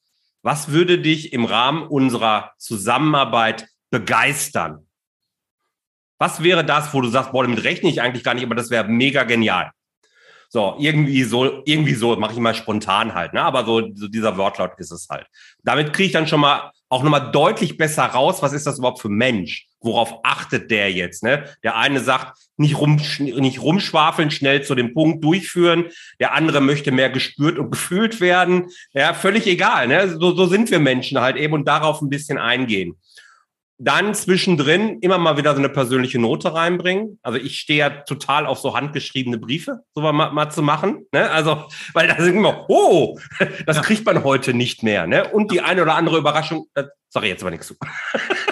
[0.49, 4.87] was würde dich im Rahmen unserer Zusammenarbeit begeistern?
[6.19, 8.71] Was wäre das, wo du sagst, boah, damit rechne ich eigentlich gar nicht, aber das
[8.71, 9.73] wäre mega genial.
[10.49, 13.43] So, irgendwie so, irgendwie so, mache ich mal spontan halt, ne?
[13.43, 15.27] Aber so, so dieser Wortlaut ist es halt.
[15.65, 19.03] Damit kriege ich dann schon mal auch nochmal deutlich besser raus, was ist das überhaupt
[19.03, 19.68] für Mensch?
[19.81, 21.23] Worauf achtet der jetzt?
[21.23, 21.45] Ne?
[21.62, 25.87] Der eine sagt, nicht, rum, nicht rumschwafeln, schnell zu dem Punkt durchführen.
[26.19, 28.67] Der andere möchte mehr gespürt und gefühlt werden.
[28.93, 29.87] Ja, völlig egal.
[29.87, 30.09] Ne?
[30.19, 32.97] So, so sind wir Menschen halt eben und darauf ein bisschen eingehen
[33.79, 37.19] dann zwischendrin immer mal wieder so eine persönliche Note reinbringen.
[37.23, 41.07] Also ich stehe ja total auf so handgeschriebene Briefe, so mal, mal zu machen.
[41.12, 41.31] Ne?
[41.31, 41.64] Also,
[41.95, 43.19] weil da sind immer, oh,
[43.67, 43.83] das ja.
[43.83, 45.07] kriegt man heute nicht mehr.
[45.07, 45.29] Ne?
[45.29, 47.75] Und die eine oder andere Überraschung, äh, sorry, jetzt aber nichts zu.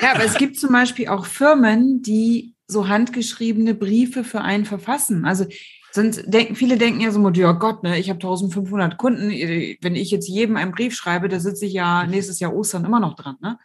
[0.02, 5.24] Ja, aber es gibt zum Beispiel auch Firmen, die so handgeschriebene Briefe für einen verfassen.
[5.24, 5.46] Also
[5.90, 10.10] sonst denken, viele denken ja so, ja Gott, ne, ich habe 1500 Kunden, wenn ich
[10.10, 13.36] jetzt jedem einen Brief schreibe, da sitze ich ja nächstes Jahr Ostern immer noch dran.
[13.40, 13.58] Ne?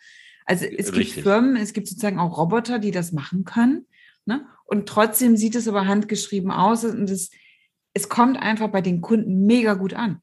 [0.52, 1.14] Also es Richtig.
[1.14, 3.86] gibt Firmen, es gibt sozusagen auch Roboter, die das machen können.
[4.26, 4.46] Ne?
[4.66, 7.32] Und trotzdem sieht es aber handgeschrieben aus und es,
[7.94, 10.22] es kommt einfach bei den Kunden mega gut an.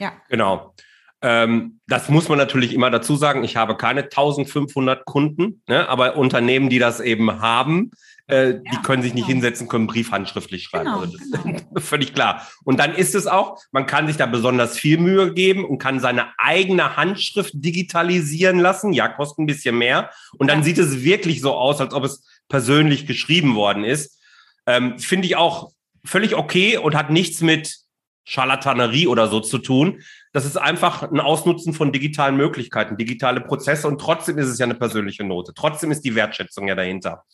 [0.00, 0.10] Ja.
[0.28, 0.74] Genau.
[1.22, 3.44] Ähm, das muss man natürlich immer dazu sagen.
[3.44, 5.88] Ich habe keine 1500 Kunden, ne?
[5.88, 7.92] aber Unternehmen, die das eben haben,
[8.30, 9.26] äh, ja, die können sich genau.
[9.26, 10.86] nicht hinsetzen, können Brief handschriftlich schreiben.
[10.86, 11.56] Genau, also das genau.
[11.56, 12.46] ist völlig klar.
[12.64, 16.00] Und dann ist es auch, man kann sich da besonders viel Mühe geben und kann
[16.00, 18.92] seine eigene Handschrift digitalisieren lassen.
[18.92, 20.10] Ja, kostet ein bisschen mehr.
[20.38, 20.64] Und dann ja.
[20.64, 24.18] sieht es wirklich so aus, als ob es persönlich geschrieben worden ist.
[24.66, 25.72] Ähm, Finde ich auch
[26.04, 27.80] völlig okay und hat nichts mit
[28.24, 30.02] Scharlatanerie oder so zu tun.
[30.32, 34.66] Das ist einfach ein Ausnutzen von digitalen Möglichkeiten, digitale Prozesse und trotzdem ist es ja
[34.66, 35.52] eine persönliche Note.
[35.54, 37.24] Trotzdem ist die Wertschätzung ja dahinter.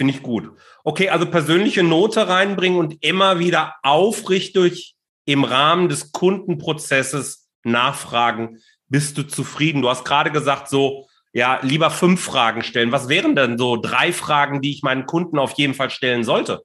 [0.00, 0.50] Finde ich gut.
[0.82, 8.56] Okay, also persönliche Note reinbringen und immer wieder aufrichtig im Rahmen des Kundenprozesses nachfragen.
[8.88, 9.82] Bist du zufrieden?
[9.82, 12.92] Du hast gerade gesagt, so, ja, lieber fünf Fragen stellen.
[12.92, 16.62] Was wären denn so drei Fragen, die ich meinen Kunden auf jeden Fall stellen sollte?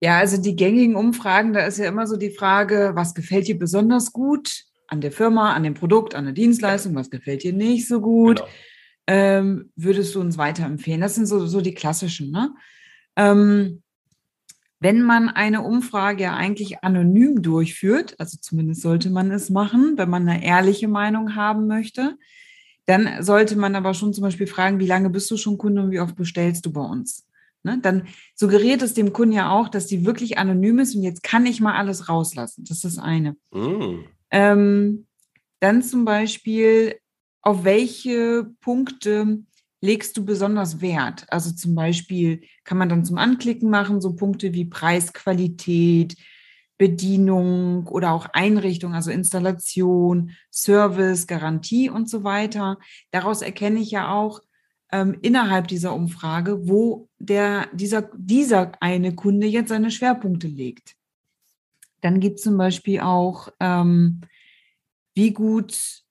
[0.00, 3.58] Ja, also die gängigen Umfragen, da ist ja immer so die Frage, was gefällt dir
[3.58, 7.86] besonders gut an der Firma, an dem Produkt, an der Dienstleistung, was gefällt dir nicht
[7.86, 8.38] so gut?
[8.38, 8.48] Genau
[9.06, 11.00] ähm, würdest du uns weiterempfehlen?
[11.00, 12.30] Das sind so, so die klassischen.
[12.30, 12.54] Ne?
[13.16, 13.82] Ähm,
[14.80, 20.10] wenn man eine Umfrage ja eigentlich anonym durchführt, also zumindest sollte man es machen, wenn
[20.10, 22.18] man eine ehrliche Meinung haben möchte,
[22.86, 25.90] dann sollte man aber schon zum Beispiel fragen, wie lange bist du schon Kunde und
[25.90, 27.26] wie oft bestellst du bei uns?
[27.62, 27.78] Ne?
[27.80, 31.46] Dann suggeriert es dem Kunden ja auch, dass die wirklich anonym ist und jetzt kann
[31.46, 32.64] ich mal alles rauslassen.
[32.64, 33.36] Das ist das eine.
[33.52, 34.04] Mm.
[34.30, 35.06] Ähm,
[35.60, 36.96] dann zum Beispiel,
[37.44, 39.44] auf welche Punkte
[39.80, 41.26] legst du besonders Wert?
[41.28, 46.16] Also zum Beispiel kann man dann zum Anklicken machen, so Punkte wie Preis, Qualität,
[46.78, 52.78] Bedienung oder auch Einrichtung, also Installation, Service, Garantie und so weiter.
[53.10, 54.40] Daraus erkenne ich ja auch
[54.90, 60.96] ähm, innerhalb dieser Umfrage, wo der, dieser, dieser eine Kunde jetzt seine Schwerpunkte legt.
[62.00, 64.22] Dann gibt es zum Beispiel auch, ähm,
[65.14, 66.03] wie gut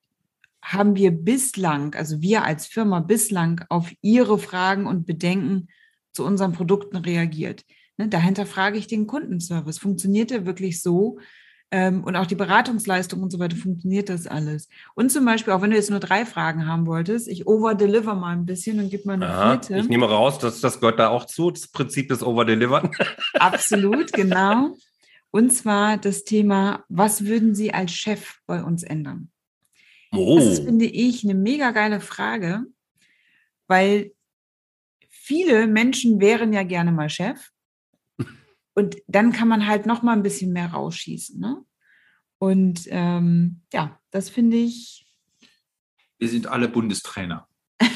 [0.63, 5.67] haben wir bislang, also wir als Firma bislang auf Ihre Fragen und Bedenken
[6.13, 7.65] zu unseren Produkten reagiert.
[7.97, 9.77] Ne, dahinter frage ich den Kundenservice.
[9.77, 11.19] Funktioniert der wirklich so?
[11.69, 14.69] Ähm, und auch die Beratungsleistung und so weiter, funktioniert das alles?
[14.95, 18.33] Und zum Beispiel, auch wenn du jetzt nur drei Fragen haben wolltest, ich overdeliver mal
[18.33, 19.77] ein bisschen und gebe mal eine Aha, vierte.
[19.79, 22.91] Ich nehme raus, dass das gehört da auch zu, das Prinzip des Overdelivern.
[23.33, 24.77] Absolut, genau.
[25.31, 29.31] Und zwar das Thema, was würden Sie als Chef bei uns ändern?
[30.13, 30.37] Oh.
[30.37, 32.65] Das ist, finde ich, eine mega geile Frage,
[33.67, 34.11] weil
[35.09, 37.49] viele Menschen wären ja gerne mal Chef.
[38.75, 41.39] Und dann kann man halt noch mal ein bisschen mehr rausschießen.
[41.39, 41.63] Ne?
[42.39, 45.05] Und ähm, ja, das finde ich.
[46.17, 47.47] Wir sind alle Bundestrainer.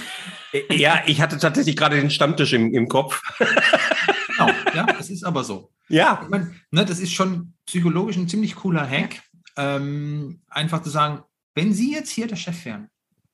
[0.70, 3.22] ja, ich hatte tatsächlich gerade den Stammtisch im, im Kopf.
[3.38, 5.72] genau, ja, es ist aber so.
[5.90, 6.22] Ja.
[6.24, 9.22] Ich meine, ne, das ist schon psychologisch ein ziemlich cooler Hack.
[9.56, 11.24] Ähm, einfach zu sagen,
[11.58, 12.88] wenn Sie jetzt hier der Chef wären,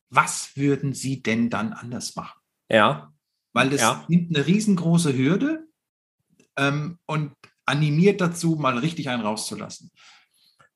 [0.09, 2.39] was würden Sie denn dann anders machen?
[2.69, 3.11] Ja.
[3.51, 4.05] Weil das Ja.
[4.07, 5.67] nimmt eine riesengroße Hürde
[6.57, 7.33] ähm, und
[7.65, 9.91] animiert dazu, mal richtig einen rauszulassen.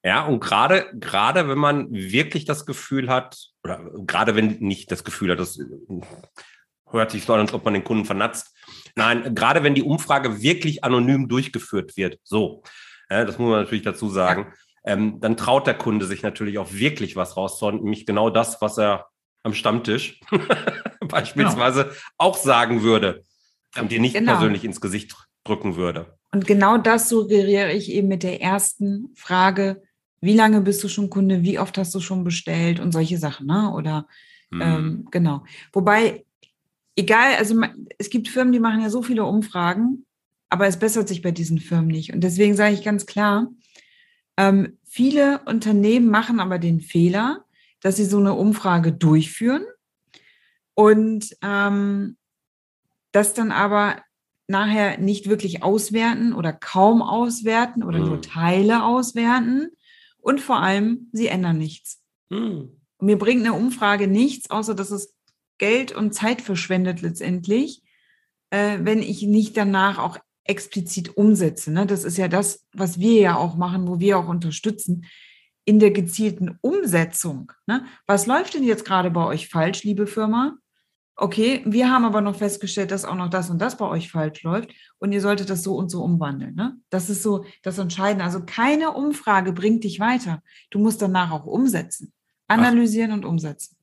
[0.03, 5.05] Ja, und gerade, gerade wenn man wirklich das Gefühl hat, oder gerade wenn nicht das
[5.05, 5.65] Gefühl hat, das äh,
[6.89, 8.53] hört sich so an, als ob man den Kunden vernatzt.
[8.95, 12.61] Nein, gerade wenn die Umfrage wirklich anonym durchgeführt wird, so,
[13.09, 14.53] ja, das muss man natürlich dazu sagen,
[14.87, 18.77] ähm, dann traut der Kunde sich natürlich auch wirklich was rauszuhauen, nämlich genau das, was
[18.79, 19.07] er
[19.43, 20.19] am Stammtisch
[21.07, 23.23] beispielsweise auch sagen würde
[23.79, 24.31] und dir nicht Genau.
[24.33, 26.17] persönlich ins Gesicht drücken würde.
[26.31, 29.81] Und genau das suggeriere ich eben mit der ersten Frage.
[30.21, 31.43] Wie lange bist du schon Kunde?
[31.43, 32.79] Wie oft hast du schon bestellt?
[32.79, 33.71] Und solche Sachen, ne?
[33.73, 34.07] Oder
[34.51, 34.61] Hm.
[34.61, 35.43] ähm, genau.
[35.73, 36.25] Wobei,
[36.95, 37.61] egal, also
[37.97, 40.05] es gibt Firmen, die machen ja so viele Umfragen,
[40.49, 42.13] aber es bessert sich bei diesen Firmen nicht.
[42.13, 43.47] Und deswegen sage ich ganz klar,
[44.37, 47.45] ähm, viele Unternehmen machen aber den Fehler,
[47.81, 49.63] dass sie so eine Umfrage durchführen
[50.73, 52.17] und ähm,
[53.11, 54.01] das dann aber
[54.47, 58.21] nachher nicht wirklich auswerten oder kaum auswerten oder nur Mhm.
[58.23, 59.69] Teile auswerten
[60.17, 62.01] und vor allem, sie ändern nichts.
[62.31, 62.81] Hm.
[62.99, 65.13] Mir bringt eine Umfrage nichts, außer dass es
[65.59, 67.83] Geld und Zeit verschwendet letztendlich,
[68.49, 71.71] äh, wenn ich nicht danach auch explizit umsetze.
[71.71, 71.85] Ne?
[71.85, 75.05] Das ist ja das, was wir ja auch machen, wo wir auch unterstützen,
[75.65, 77.51] in der gezielten Umsetzung.
[77.65, 77.85] Ne?
[78.05, 80.57] Was läuft denn jetzt gerade bei euch falsch, liebe Firma?
[81.19, 84.43] Okay, wir haben aber noch festgestellt, dass auch noch das und das bei euch falsch
[84.43, 86.53] läuft und ihr solltet das so und so umwandeln.
[86.53, 86.77] Ne?
[86.89, 88.23] Das ist so das Entscheidende.
[88.23, 90.43] Also keine Umfrage bringt dich weiter.
[90.69, 92.13] Du musst danach auch umsetzen.
[92.47, 93.76] Analysieren und umsetzen.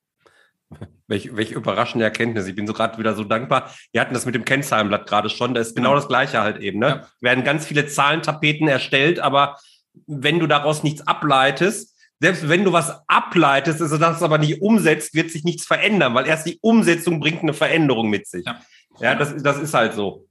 [1.06, 2.46] Welch, welche überraschende Erkenntnis.
[2.46, 3.70] Ich bin so gerade wieder so dankbar.
[3.92, 5.54] Wir hatten das mit dem Kennzahlenblatt gerade schon.
[5.54, 6.78] Da ist genau das Gleiche halt eben.
[6.78, 6.88] Ne?
[6.88, 7.08] Ja.
[7.20, 9.58] Werden ganz viele Zahlentapeten erstellt, aber
[10.06, 15.14] wenn du daraus nichts ableitest, selbst wenn du was ableitest, also das aber nicht umsetzt,
[15.14, 18.46] wird sich nichts verändern, weil erst die Umsetzung bringt eine Veränderung mit sich.
[18.46, 18.60] Ja.
[19.00, 20.26] Ja, das, das ist halt so.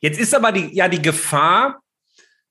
[0.00, 1.80] Jetzt ist aber die, ja die Gefahr,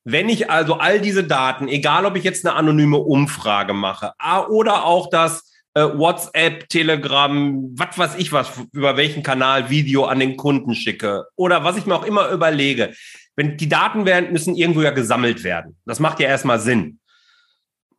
[0.04, 4.14] wenn ich also all diese Daten, egal ob ich jetzt eine anonyme Umfrage mache
[4.50, 10.20] oder auch das äh, WhatsApp, Telegram, was weiß ich was, über welchen Kanal Video an
[10.20, 12.94] den Kunden schicke oder was ich mir auch immer überlege.
[13.36, 15.78] Wenn die Daten werden, müssen irgendwo ja gesammelt werden.
[15.86, 17.00] Das macht ja erstmal Sinn.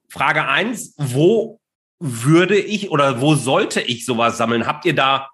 [0.09, 1.61] Frage eins: wo
[2.01, 4.67] würde ich oder wo sollte ich sowas sammeln?
[4.67, 5.29] Habt ihr da,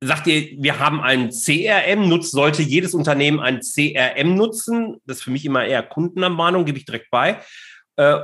[0.00, 4.96] sagt ihr, wir haben ein CRM, nutzt, sollte jedes Unternehmen ein CRM nutzen?
[5.06, 7.40] Das ist für mich immer eher Kundenanmahnung, gebe ich direkt bei.
[7.94, 8.18] Äh,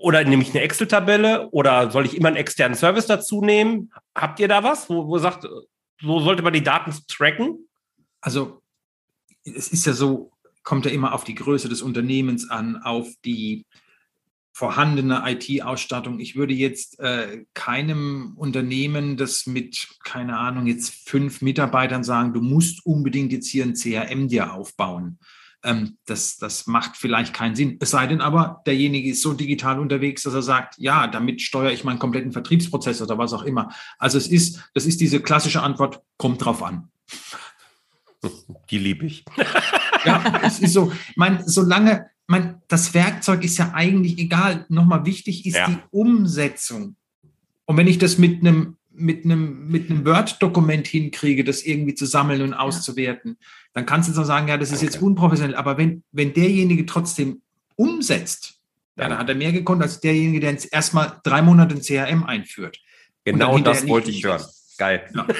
[0.00, 3.92] oder nehme ich eine Excel-Tabelle oder soll ich immer einen externen Service dazu nehmen?
[4.14, 5.46] Habt ihr da was, wo, wo sagt,
[6.00, 7.68] so sollte man die Daten tracken?
[8.20, 8.62] Also
[9.44, 13.66] es ist ja so, kommt ja immer auf die Größe des Unternehmens an, auf die
[14.52, 16.20] vorhandene IT-Ausstattung.
[16.20, 22.40] Ich würde jetzt äh, keinem Unternehmen, das mit, keine Ahnung, jetzt fünf Mitarbeitern sagen, du
[22.40, 25.18] musst unbedingt jetzt hier ein CRM dir aufbauen.
[25.64, 27.78] Ähm, das, das macht vielleicht keinen Sinn.
[27.80, 31.72] Es sei denn aber, derjenige ist so digital unterwegs, dass er sagt, ja, damit steuere
[31.72, 33.70] ich meinen kompletten Vertriebsprozess oder was auch immer.
[33.98, 36.88] Also es ist, das ist diese klassische Antwort, kommt drauf an.
[38.70, 39.24] Die liebe ich.
[40.04, 44.64] Ja, es ist so, mein, solange, mein, das Werkzeug ist ja eigentlich egal.
[44.68, 45.66] Nochmal wichtig ist Ja.
[45.68, 46.96] die Umsetzung.
[47.66, 52.06] Und wenn ich das mit einem, mit einem, mit einem Word-Dokument hinkriege, das irgendwie zu
[52.06, 53.38] sammeln und auszuwerten,
[53.72, 55.56] dann kannst du so sagen, ja, das ist jetzt unprofessionell.
[55.56, 57.42] Aber wenn, wenn derjenige trotzdem
[57.76, 58.60] umsetzt,
[58.96, 62.24] ja, dann hat er mehr gekonnt als derjenige, der jetzt erstmal drei Monate ein CRM
[62.24, 62.78] einführt.
[63.24, 64.44] Genau das wollte ich hören.
[64.78, 65.08] Geil.
[65.14, 65.26] Ja.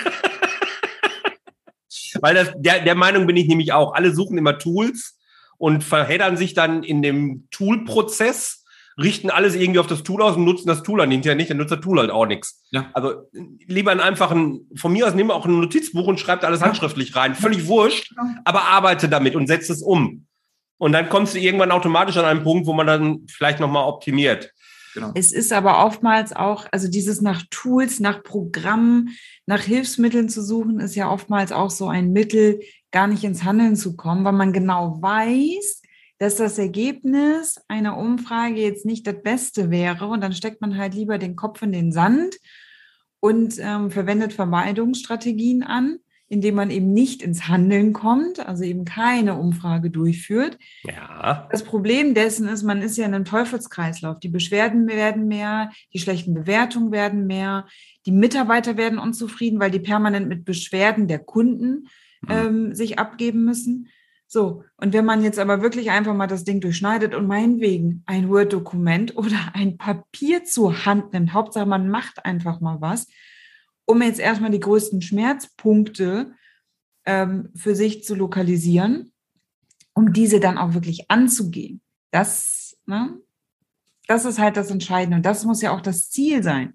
[2.20, 3.94] Weil das, der, der Meinung bin ich nämlich auch.
[3.94, 5.18] Alle suchen immer Tools
[5.58, 8.63] und verheddern sich dann in dem Tool-Prozess,
[8.96, 11.56] richten alles irgendwie auf das Tool aus und nutzen das Tool dann hinterher nicht, dann
[11.56, 12.62] nutzt das Tool halt auch nichts.
[12.70, 12.90] Ja.
[12.92, 13.28] Also
[13.66, 17.34] lieber einen einfachen, von mir aus nimm auch ein Notizbuch und schreibt alles handschriftlich rein.
[17.34, 20.26] Völlig wurscht, aber arbeite damit und setzt es um.
[20.78, 24.52] Und dann kommst du irgendwann automatisch an einen Punkt, wo man dann vielleicht nochmal optimiert.
[24.94, 25.10] Genau.
[25.14, 29.10] Es ist aber oftmals auch, also dieses nach Tools, nach Programmen,
[29.44, 32.60] nach Hilfsmitteln zu suchen, ist ja oftmals auch so ein Mittel,
[32.92, 35.82] gar nicht ins Handeln zu kommen, weil man genau weiß,
[36.18, 40.06] dass das Ergebnis einer Umfrage jetzt nicht das Beste wäre.
[40.06, 42.36] Und dann steckt man halt lieber den Kopf in den Sand
[43.20, 45.98] und ähm, verwendet Vermeidungsstrategien an
[46.28, 50.58] indem man eben nicht ins Handeln kommt, also eben keine Umfrage durchführt.
[50.82, 51.48] Ja.
[51.50, 54.18] Das Problem dessen ist, man ist ja in einem Teufelskreislauf.
[54.20, 57.66] Die Beschwerden werden mehr, die schlechten Bewertungen werden mehr,
[58.06, 61.88] die Mitarbeiter werden unzufrieden, weil die permanent mit Beschwerden der Kunden
[62.22, 62.30] mhm.
[62.30, 63.88] ähm, sich abgeben müssen.
[64.26, 68.28] So, und wenn man jetzt aber wirklich einfach mal das Ding durchschneidet und meinetwegen ein
[68.28, 73.06] Word-Dokument oder ein Papier zur Hand nimmt, Hauptsache man macht einfach mal was,
[73.84, 76.32] um jetzt erstmal die größten Schmerzpunkte
[77.06, 79.12] ähm, für sich zu lokalisieren,
[79.92, 81.82] um diese dann auch wirklich anzugehen.
[82.10, 83.18] Das, ne,
[84.06, 85.16] das ist halt das Entscheidende.
[85.16, 86.74] Und das muss ja auch das Ziel sein.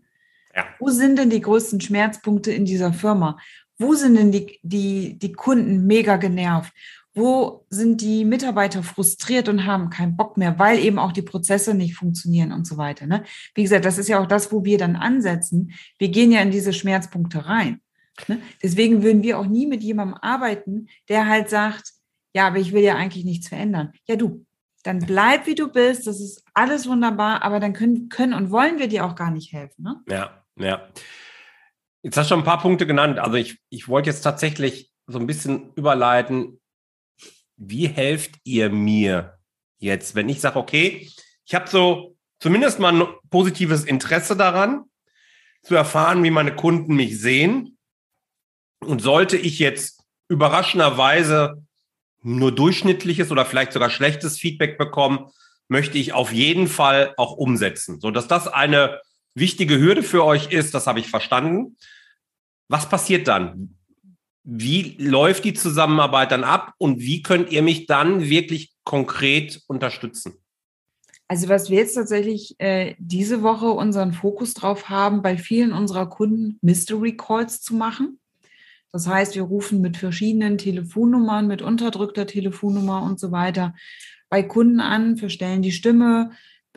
[0.56, 0.66] Ja.
[0.80, 3.38] Wo sind denn die größten Schmerzpunkte in dieser Firma?
[3.78, 6.74] Wo sind denn die, die, die Kunden mega genervt?
[7.16, 11.74] Wo sind die Mitarbeiter frustriert und haben keinen Bock mehr, weil eben auch die Prozesse
[11.74, 13.08] nicht funktionieren und so weiter.
[13.08, 13.24] Ne?
[13.56, 15.74] Wie gesagt, das ist ja auch das, wo wir dann ansetzen.
[15.98, 17.82] Wir gehen ja in diese Schmerzpunkte rein.
[18.28, 18.40] Ne?
[18.62, 21.94] Deswegen würden wir auch nie mit jemandem arbeiten, der halt sagt,
[22.34, 23.92] ja, aber ich will ja eigentlich nichts verändern.
[24.08, 24.46] Ja, du,
[24.84, 28.78] dann bleib wie du bist, das ist alles wunderbar, aber dann können, können und wollen
[28.78, 29.84] wir dir auch gar nicht helfen.
[29.84, 29.96] Ne?
[30.08, 30.88] Ja, ja.
[32.02, 33.20] Jetzt hast du schon ein paar Punkte genannt.
[33.20, 36.59] Also ich, ich wollte jetzt tatsächlich so ein bisschen überleiten
[37.60, 39.38] wie helft ihr mir
[39.78, 41.10] jetzt, wenn ich sage, okay,
[41.46, 44.86] ich habe so zumindest mal ein positives Interesse daran,
[45.62, 47.78] zu erfahren, wie meine Kunden mich sehen.
[48.80, 51.62] Und sollte ich jetzt überraschenderweise
[52.22, 55.30] nur durchschnittliches oder vielleicht sogar schlechtes Feedback bekommen,
[55.68, 58.00] möchte ich auf jeden Fall auch umsetzen.
[58.00, 59.02] So dass das eine
[59.36, 61.78] wichtige Hürde für euch ist, das habe ich verstanden.
[62.70, 63.79] Was passiert dann?
[64.52, 70.34] Wie läuft die Zusammenarbeit dann ab und wie könnt ihr mich dann wirklich konkret unterstützen?
[71.28, 76.10] Also was wir jetzt tatsächlich äh, diese Woche unseren Fokus drauf haben, bei vielen unserer
[76.10, 78.20] Kunden Mystery Calls zu machen.
[78.92, 83.76] Das heißt, wir rufen mit verschiedenen Telefonnummern, mit unterdrückter Telefonnummer und so weiter
[84.30, 86.32] bei Kunden an, verstellen die Stimme,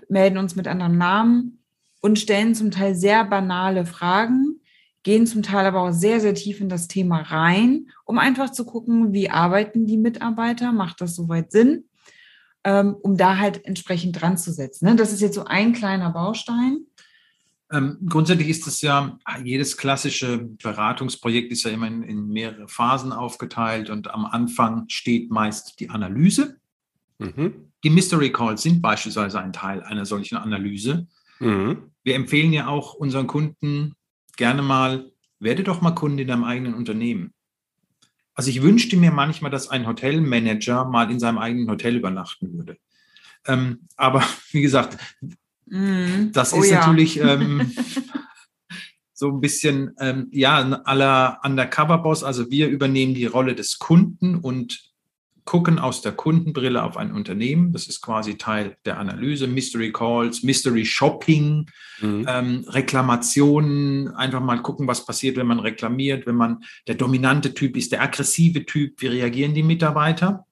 [0.08, 1.62] melden uns mit anderen Namen
[2.02, 4.60] und stellen zum Teil sehr banale Fragen,
[5.02, 8.64] gehen zum Teil aber auch sehr, sehr tief in das Thema rein, um einfach zu
[8.64, 11.84] gucken, wie arbeiten die Mitarbeiter, macht das soweit Sinn,
[12.64, 14.86] ähm, um da halt entsprechend dran zu setzen.
[14.86, 14.96] Ne?
[14.96, 16.86] Das ist jetzt so ein kleiner Baustein.
[17.72, 23.12] Ähm, grundsätzlich ist es ja, jedes klassische Beratungsprojekt ist ja immer in, in, mehrere Phasen
[23.12, 26.58] aufgeteilt und am Anfang steht meist die Analyse.
[27.18, 27.70] Mhm.
[27.82, 31.06] Die Mystery Calls sind beispielsweise ein Teil einer solchen Analyse.
[31.40, 31.90] Mhm.
[32.04, 33.94] Wir empfehlen ja auch unseren Kunden,
[34.36, 37.32] gerne mal, werde doch mal Kunde in deinem eigenen Unternehmen.
[38.34, 42.78] Also ich wünschte mir manchmal, dass ein Hotelmanager mal in seinem eigenen Hotel übernachten würde.
[43.46, 44.98] Ähm, aber wie gesagt,
[45.66, 46.32] mm.
[46.32, 46.80] das oh, ist ja.
[46.80, 47.72] natürlich ähm,
[49.12, 52.24] so ein bisschen, ähm, ja, aller Undercover-Boss.
[52.24, 54.91] Also wir übernehmen die Rolle des Kunden und
[55.44, 57.72] gucken aus der Kundenbrille auf ein Unternehmen.
[57.72, 59.46] Das ist quasi Teil der Analyse.
[59.46, 61.68] Mystery Calls, Mystery Shopping,
[62.00, 62.26] mhm.
[62.28, 67.76] ähm, Reklamationen, einfach mal gucken, was passiert, wenn man reklamiert, wenn man der dominante Typ
[67.76, 70.46] ist, der aggressive Typ, wie reagieren die Mitarbeiter.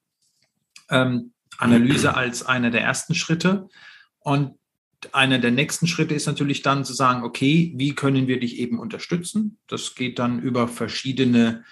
[0.89, 2.15] Ähm, Analyse mhm.
[2.15, 3.69] als einer der ersten Schritte.
[4.19, 4.55] Und
[5.13, 8.77] einer der nächsten Schritte ist natürlich dann zu sagen, okay, wie können wir dich eben
[8.77, 9.57] unterstützen?
[9.67, 11.63] Das geht dann über verschiedene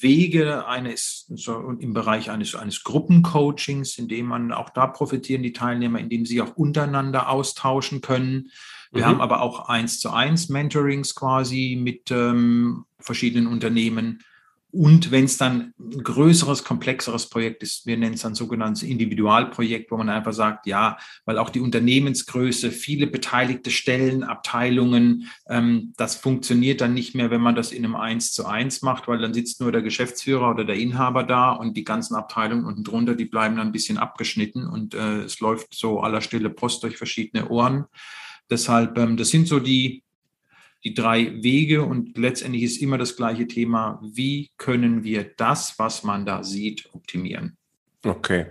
[0.00, 5.52] Wege eines, so im Bereich eines, eines Gruppencoachings, in dem man auch da profitieren die
[5.52, 8.50] Teilnehmer, indem sie auch untereinander austauschen können.
[8.90, 9.08] Wir mhm.
[9.08, 14.22] haben aber auch eins zu eins Mentorings quasi mit ähm, verschiedenen Unternehmen,
[14.72, 19.90] und wenn es dann ein größeres, komplexeres Projekt ist, wir nennen es dann sogenanntes Individualprojekt,
[19.90, 20.96] wo man einfach sagt, ja,
[21.26, 27.42] weil auch die Unternehmensgröße, viele beteiligte Stellen, Abteilungen, ähm, das funktioniert dann nicht mehr, wenn
[27.42, 30.64] man das in einem Eins zu eins macht, weil dann sitzt nur der Geschäftsführer oder
[30.64, 34.66] der Inhaber da und die ganzen Abteilungen unten drunter, die bleiben dann ein bisschen abgeschnitten
[34.66, 37.84] und äh, es läuft so aller Stille Post durch verschiedene Ohren.
[38.48, 40.02] Deshalb, ähm, das sind so die,
[40.84, 46.02] die drei Wege und letztendlich ist immer das gleiche Thema, wie können wir das, was
[46.02, 47.56] man da sieht, optimieren.
[48.04, 48.46] Okay.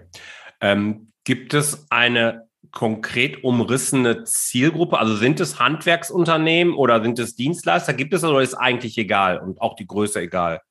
[0.61, 4.97] Ähm, gibt es eine konkret umrissene Zielgruppe?
[4.97, 7.93] Also sind es Handwerksunternehmen oder sind es Dienstleister?
[7.93, 10.61] Gibt es oder ist eigentlich egal und auch die Größe egal?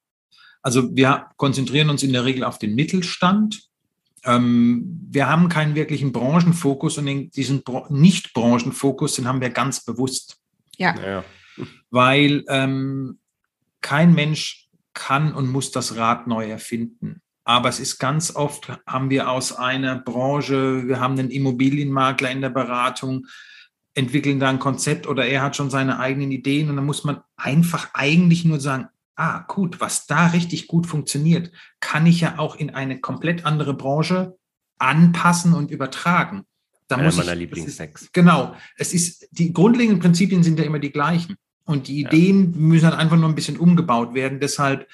[0.63, 3.65] Also wir konzentrieren uns in der Regel auf den Mittelstand.
[4.25, 10.39] Ähm, wir haben keinen wirklichen Branchenfokus und diesen Nicht-Branchenfokus, den haben wir ganz bewusst.
[10.79, 10.95] Ja.
[10.99, 11.25] ja
[11.91, 13.19] weil ähm,
[13.81, 17.23] kein Mensch kann und muss das Rad neu erfinden.
[17.45, 22.43] Aber es ist ganz oft, haben wir aus einer Branche, wir haben einen Immobilienmakler in
[22.43, 23.27] der Beratung,
[23.95, 27.23] entwickeln da ein Konzept oder er hat schon seine eigenen Ideen und dann muss man
[27.37, 32.57] einfach eigentlich nur sagen, ah, gut, was da richtig gut funktioniert, kann ich ja auch
[32.57, 34.39] in eine komplett andere Branche
[34.79, 36.45] anpassen und übertragen.
[36.91, 38.11] Da Einer muss meiner Lieblingsex.
[38.13, 38.57] Genau.
[38.77, 41.37] Es ist, die grundlegenden Prinzipien sind ja immer die gleichen.
[41.65, 42.59] Und die Ideen ja.
[42.59, 44.41] müssen halt einfach nur ein bisschen umgebaut werden.
[44.41, 44.89] Deshalb,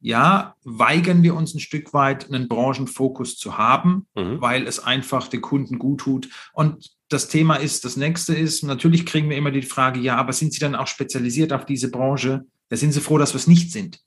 [0.00, 4.40] ja, weigern wir uns ein Stück weit, einen Branchenfokus zu haben, mhm.
[4.40, 6.28] weil es einfach den Kunden gut tut.
[6.52, 10.32] Und das Thema ist, das nächste ist, natürlich kriegen wir immer die Frage, ja, aber
[10.32, 12.44] sind Sie dann auch spezialisiert auf diese Branche?
[12.68, 13.98] Da sind Sie froh, dass wir es nicht sind.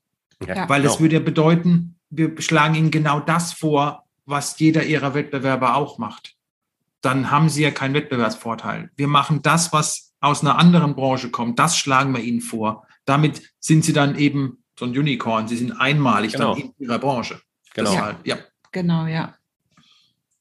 [0.47, 0.93] Ja, weil genau.
[0.93, 5.97] das würde ja bedeuten, wir schlagen Ihnen genau das vor, was jeder Ihrer Wettbewerber auch
[5.97, 6.36] macht.
[7.01, 8.89] Dann haben Sie ja keinen Wettbewerbsvorteil.
[8.95, 12.87] Wir machen das, was aus einer anderen Branche kommen, das schlagen wir ihnen vor.
[13.05, 15.47] Damit sind sie dann eben so ein Unicorn.
[15.47, 16.53] Sie sind einmalig genau.
[16.53, 17.39] dann in ihrer Branche.
[17.73, 17.91] Genau.
[17.91, 18.37] Deshalb, ja.
[18.71, 19.35] Genau, ja.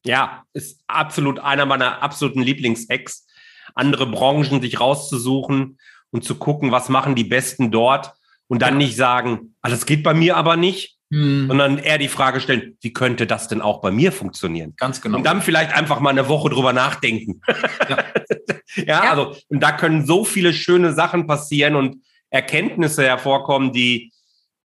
[0.04, 3.26] Ja, ist absolut einer meiner absoluten Lieblingshacks,
[3.74, 5.78] andere Branchen sich rauszusuchen
[6.10, 8.14] und zu gucken, was machen die Besten dort
[8.46, 8.86] und dann ja.
[8.86, 11.46] nicht sagen, ah, das geht bei mir aber nicht, hm.
[11.48, 14.74] sondern eher die Frage stellen, wie könnte das denn auch bei mir funktionieren?
[14.76, 15.18] Ganz genau.
[15.18, 17.40] Und dann vielleicht einfach mal eine Woche drüber nachdenken.
[17.88, 17.98] Ja,
[18.76, 19.10] ja, ja.
[19.10, 24.12] also, und da können so viele schöne Sachen passieren und Erkenntnisse hervorkommen, die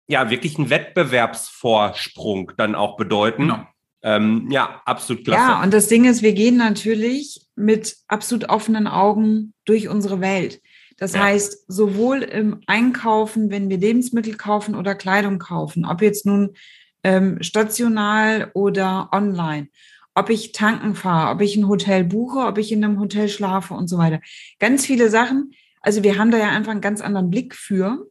[0.07, 3.43] ja wirklich einen Wettbewerbsvorsprung dann auch bedeuten.
[3.43, 3.67] Genau.
[4.03, 5.41] Ähm, ja, absolut klasse.
[5.41, 10.61] Ja, und das Ding ist, wir gehen natürlich mit absolut offenen Augen durch unsere Welt.
[10.97, 11.25] Das ja.
[11.25, 16.55] heißt, sowohl im Einkaufen, wenn wir Lebensmittel kaufen oder Kleidung kaufen, ob jetzt nun
[17.03, 19.69] ähm, stational oder online,
[20.15, 23.75] ob ich tanken fahre, ob ich ein Hotel buche, ob ich in einem Hotel schlafe
[23.75, 24.21] und so weiter.
[24.61, 25.53] Ganz viele Sachen.
[25.81, 28.07] Also wir haben da ja einfach einen ganz anderen Blick für.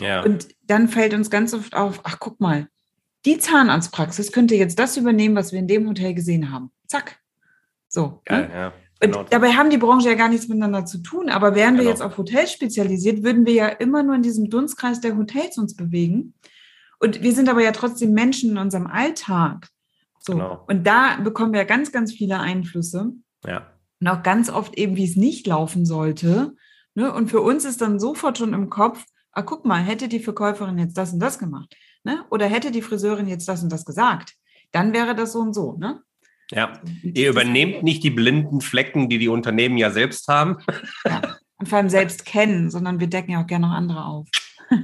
[0.00, 0.22] Ja.
[0.22, 2.68] Und dann fällt uns ganz oft auf, ach guck mal,
[3.24, 6.70] die Zahnarztpraxis könnte jetzt das übernehmen, was wir in dem Hotel gesehen haben.
[6.86, 7.18] Zack.
[7.88, 8.22] So.
[8.24, 8.54] Geil, ne?
[8.54, 8.72] ja.
[9.00, 9.20] Genau.
[9.20, 11.28] Und dabei haben die Branche ja gar nichts miteinander zu tun.
[11.28, 11.84] Aber wären genau.
[11.84, 15.56] wir jetzt auf Hotels spezialisiert, würden wir ja immer nur in diesem Dunstkreis der Hotels
[15.58, 16.34] uns bewegen.
[16.98, 19.68] Und wir sind aber ja trotzdem Menschen in unserem Alltag.
[20.18, 20.32] So.
[20.32, 20.64] Genau.
[20.66, 23.12] Und da bekommen wir ganz, ganz viele Einflüsse.
[23.46, 23.68] Ja.
[24.00, 26.54] Und auch ganz oft eben, wie es nicht laufen sollte.
[26.94, 27.12] Ne?
[27.12, 30.78] Und für uns ist dann sofort schon im Kopf, ah, guck mal, hätte die Verkäuferin
[30.78, 31.76] jetzt das und das gemacht.
[32.02, 32.24] Ne?
[32.30, 34.34] Oder hätte die Friseurin jetzt das und das gesagt.
[34.72, 35.74] Dann wäre das so und so.
[35.78, 36.02] Ne?
[36.50, 40.58] Ja, ihr übernehmt nicht die blinden Flecken, die die Unternehmen ja selbst haben.
[41.04, 41.36] Ja.
[41.58, 44.28] Und vor allem selbst kennen, sondern wir decken ja auch gerne noch andere auf.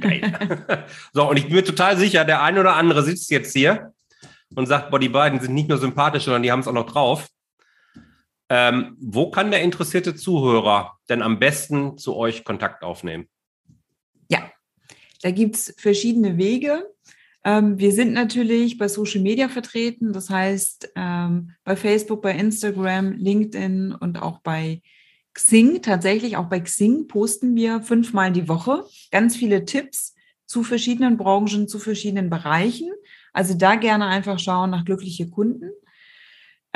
[0.01, 0.85] Geil.
[1.13, 3.93] So, und ich bin mir total sicher, der eine oder andere sitzt jetzt hier
[4.55, 6.91] und sagt, boah, die beiden sind nicht nur sympathisch, sondern die haben es auch noch
[6.91, 7.29] drauf.
[8.49, 13.29] Ähm, wo kann der interessierte Zuhörer denn am besten zu euch Kontakt aufnehmen?
[14.29, 14.51] Ja,
[15.23, 16.94] da gibt es verschiedene Wege.
[17.45, 23.13] Ähm, wir sind natürlich bei Social Media vertreten, das heißt ähm, bei Facebook, bei Instagram,
[23.13, 24.81] LinkedIn und auch bei
[25.35, 25.83] Xing.
[25.83, 30.15] Tatsächlich auch bei Xing posten wir fünfmal die Woche ganz viele Tipps
[30.47, 32.91] zu verschiedenen Branchen, zu verschiedenen Bereichen.
[33.33, 35.71] Also da gerne einfach schauen nach glückliche Kunden.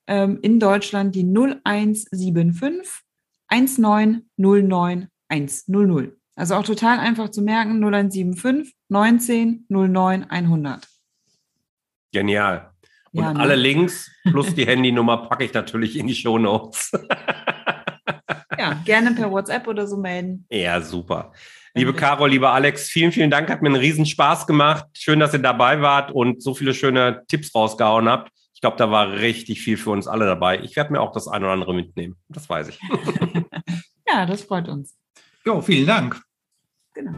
[0.05, 3.01] ähm, in Deutschland die 0175
[3.47, 6.11] 1909 100.
[6.36, 10.88] Also auch total einfach zu merken, 0175 19 09 100.
[12.11, 12.72] Genial.
[13.14, 13.39] Und ja, ne?
[13.39, 16.91] alle Links plus die Handynummer packe ich natürlich in die Show Notes.
[18.57, 20.45] ja, gerne per WhatsApp oder so melden.
[20.49, 21.32] Ja, super.
[21.76, 23.49] Liebe Caro, lieber Alex, vielen, vielen Dank.
[23.49, 24.86] Hat mir einen riesen Spaß gemacht.
[24.93, 28.32] Schön, dass ihr dabei wart und so viele schöne Tipps rausgehauen habt.
[28.53, 30.59] Ich glaube, da war richtig viel für uns alle dabei.
[30.59, 32.16] Ich werde mir auch das eine oder andere mitnehmen.
[32.30, 32.80] Das weiß ich.
[34.07, 34.95] ja, das freut uns.
[35.45, 36.22] Jo, vielen Dank.
[36.93, 37.14] Genau.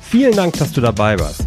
[0.00, 1.46] Vielen Dank, dass du dabei warst.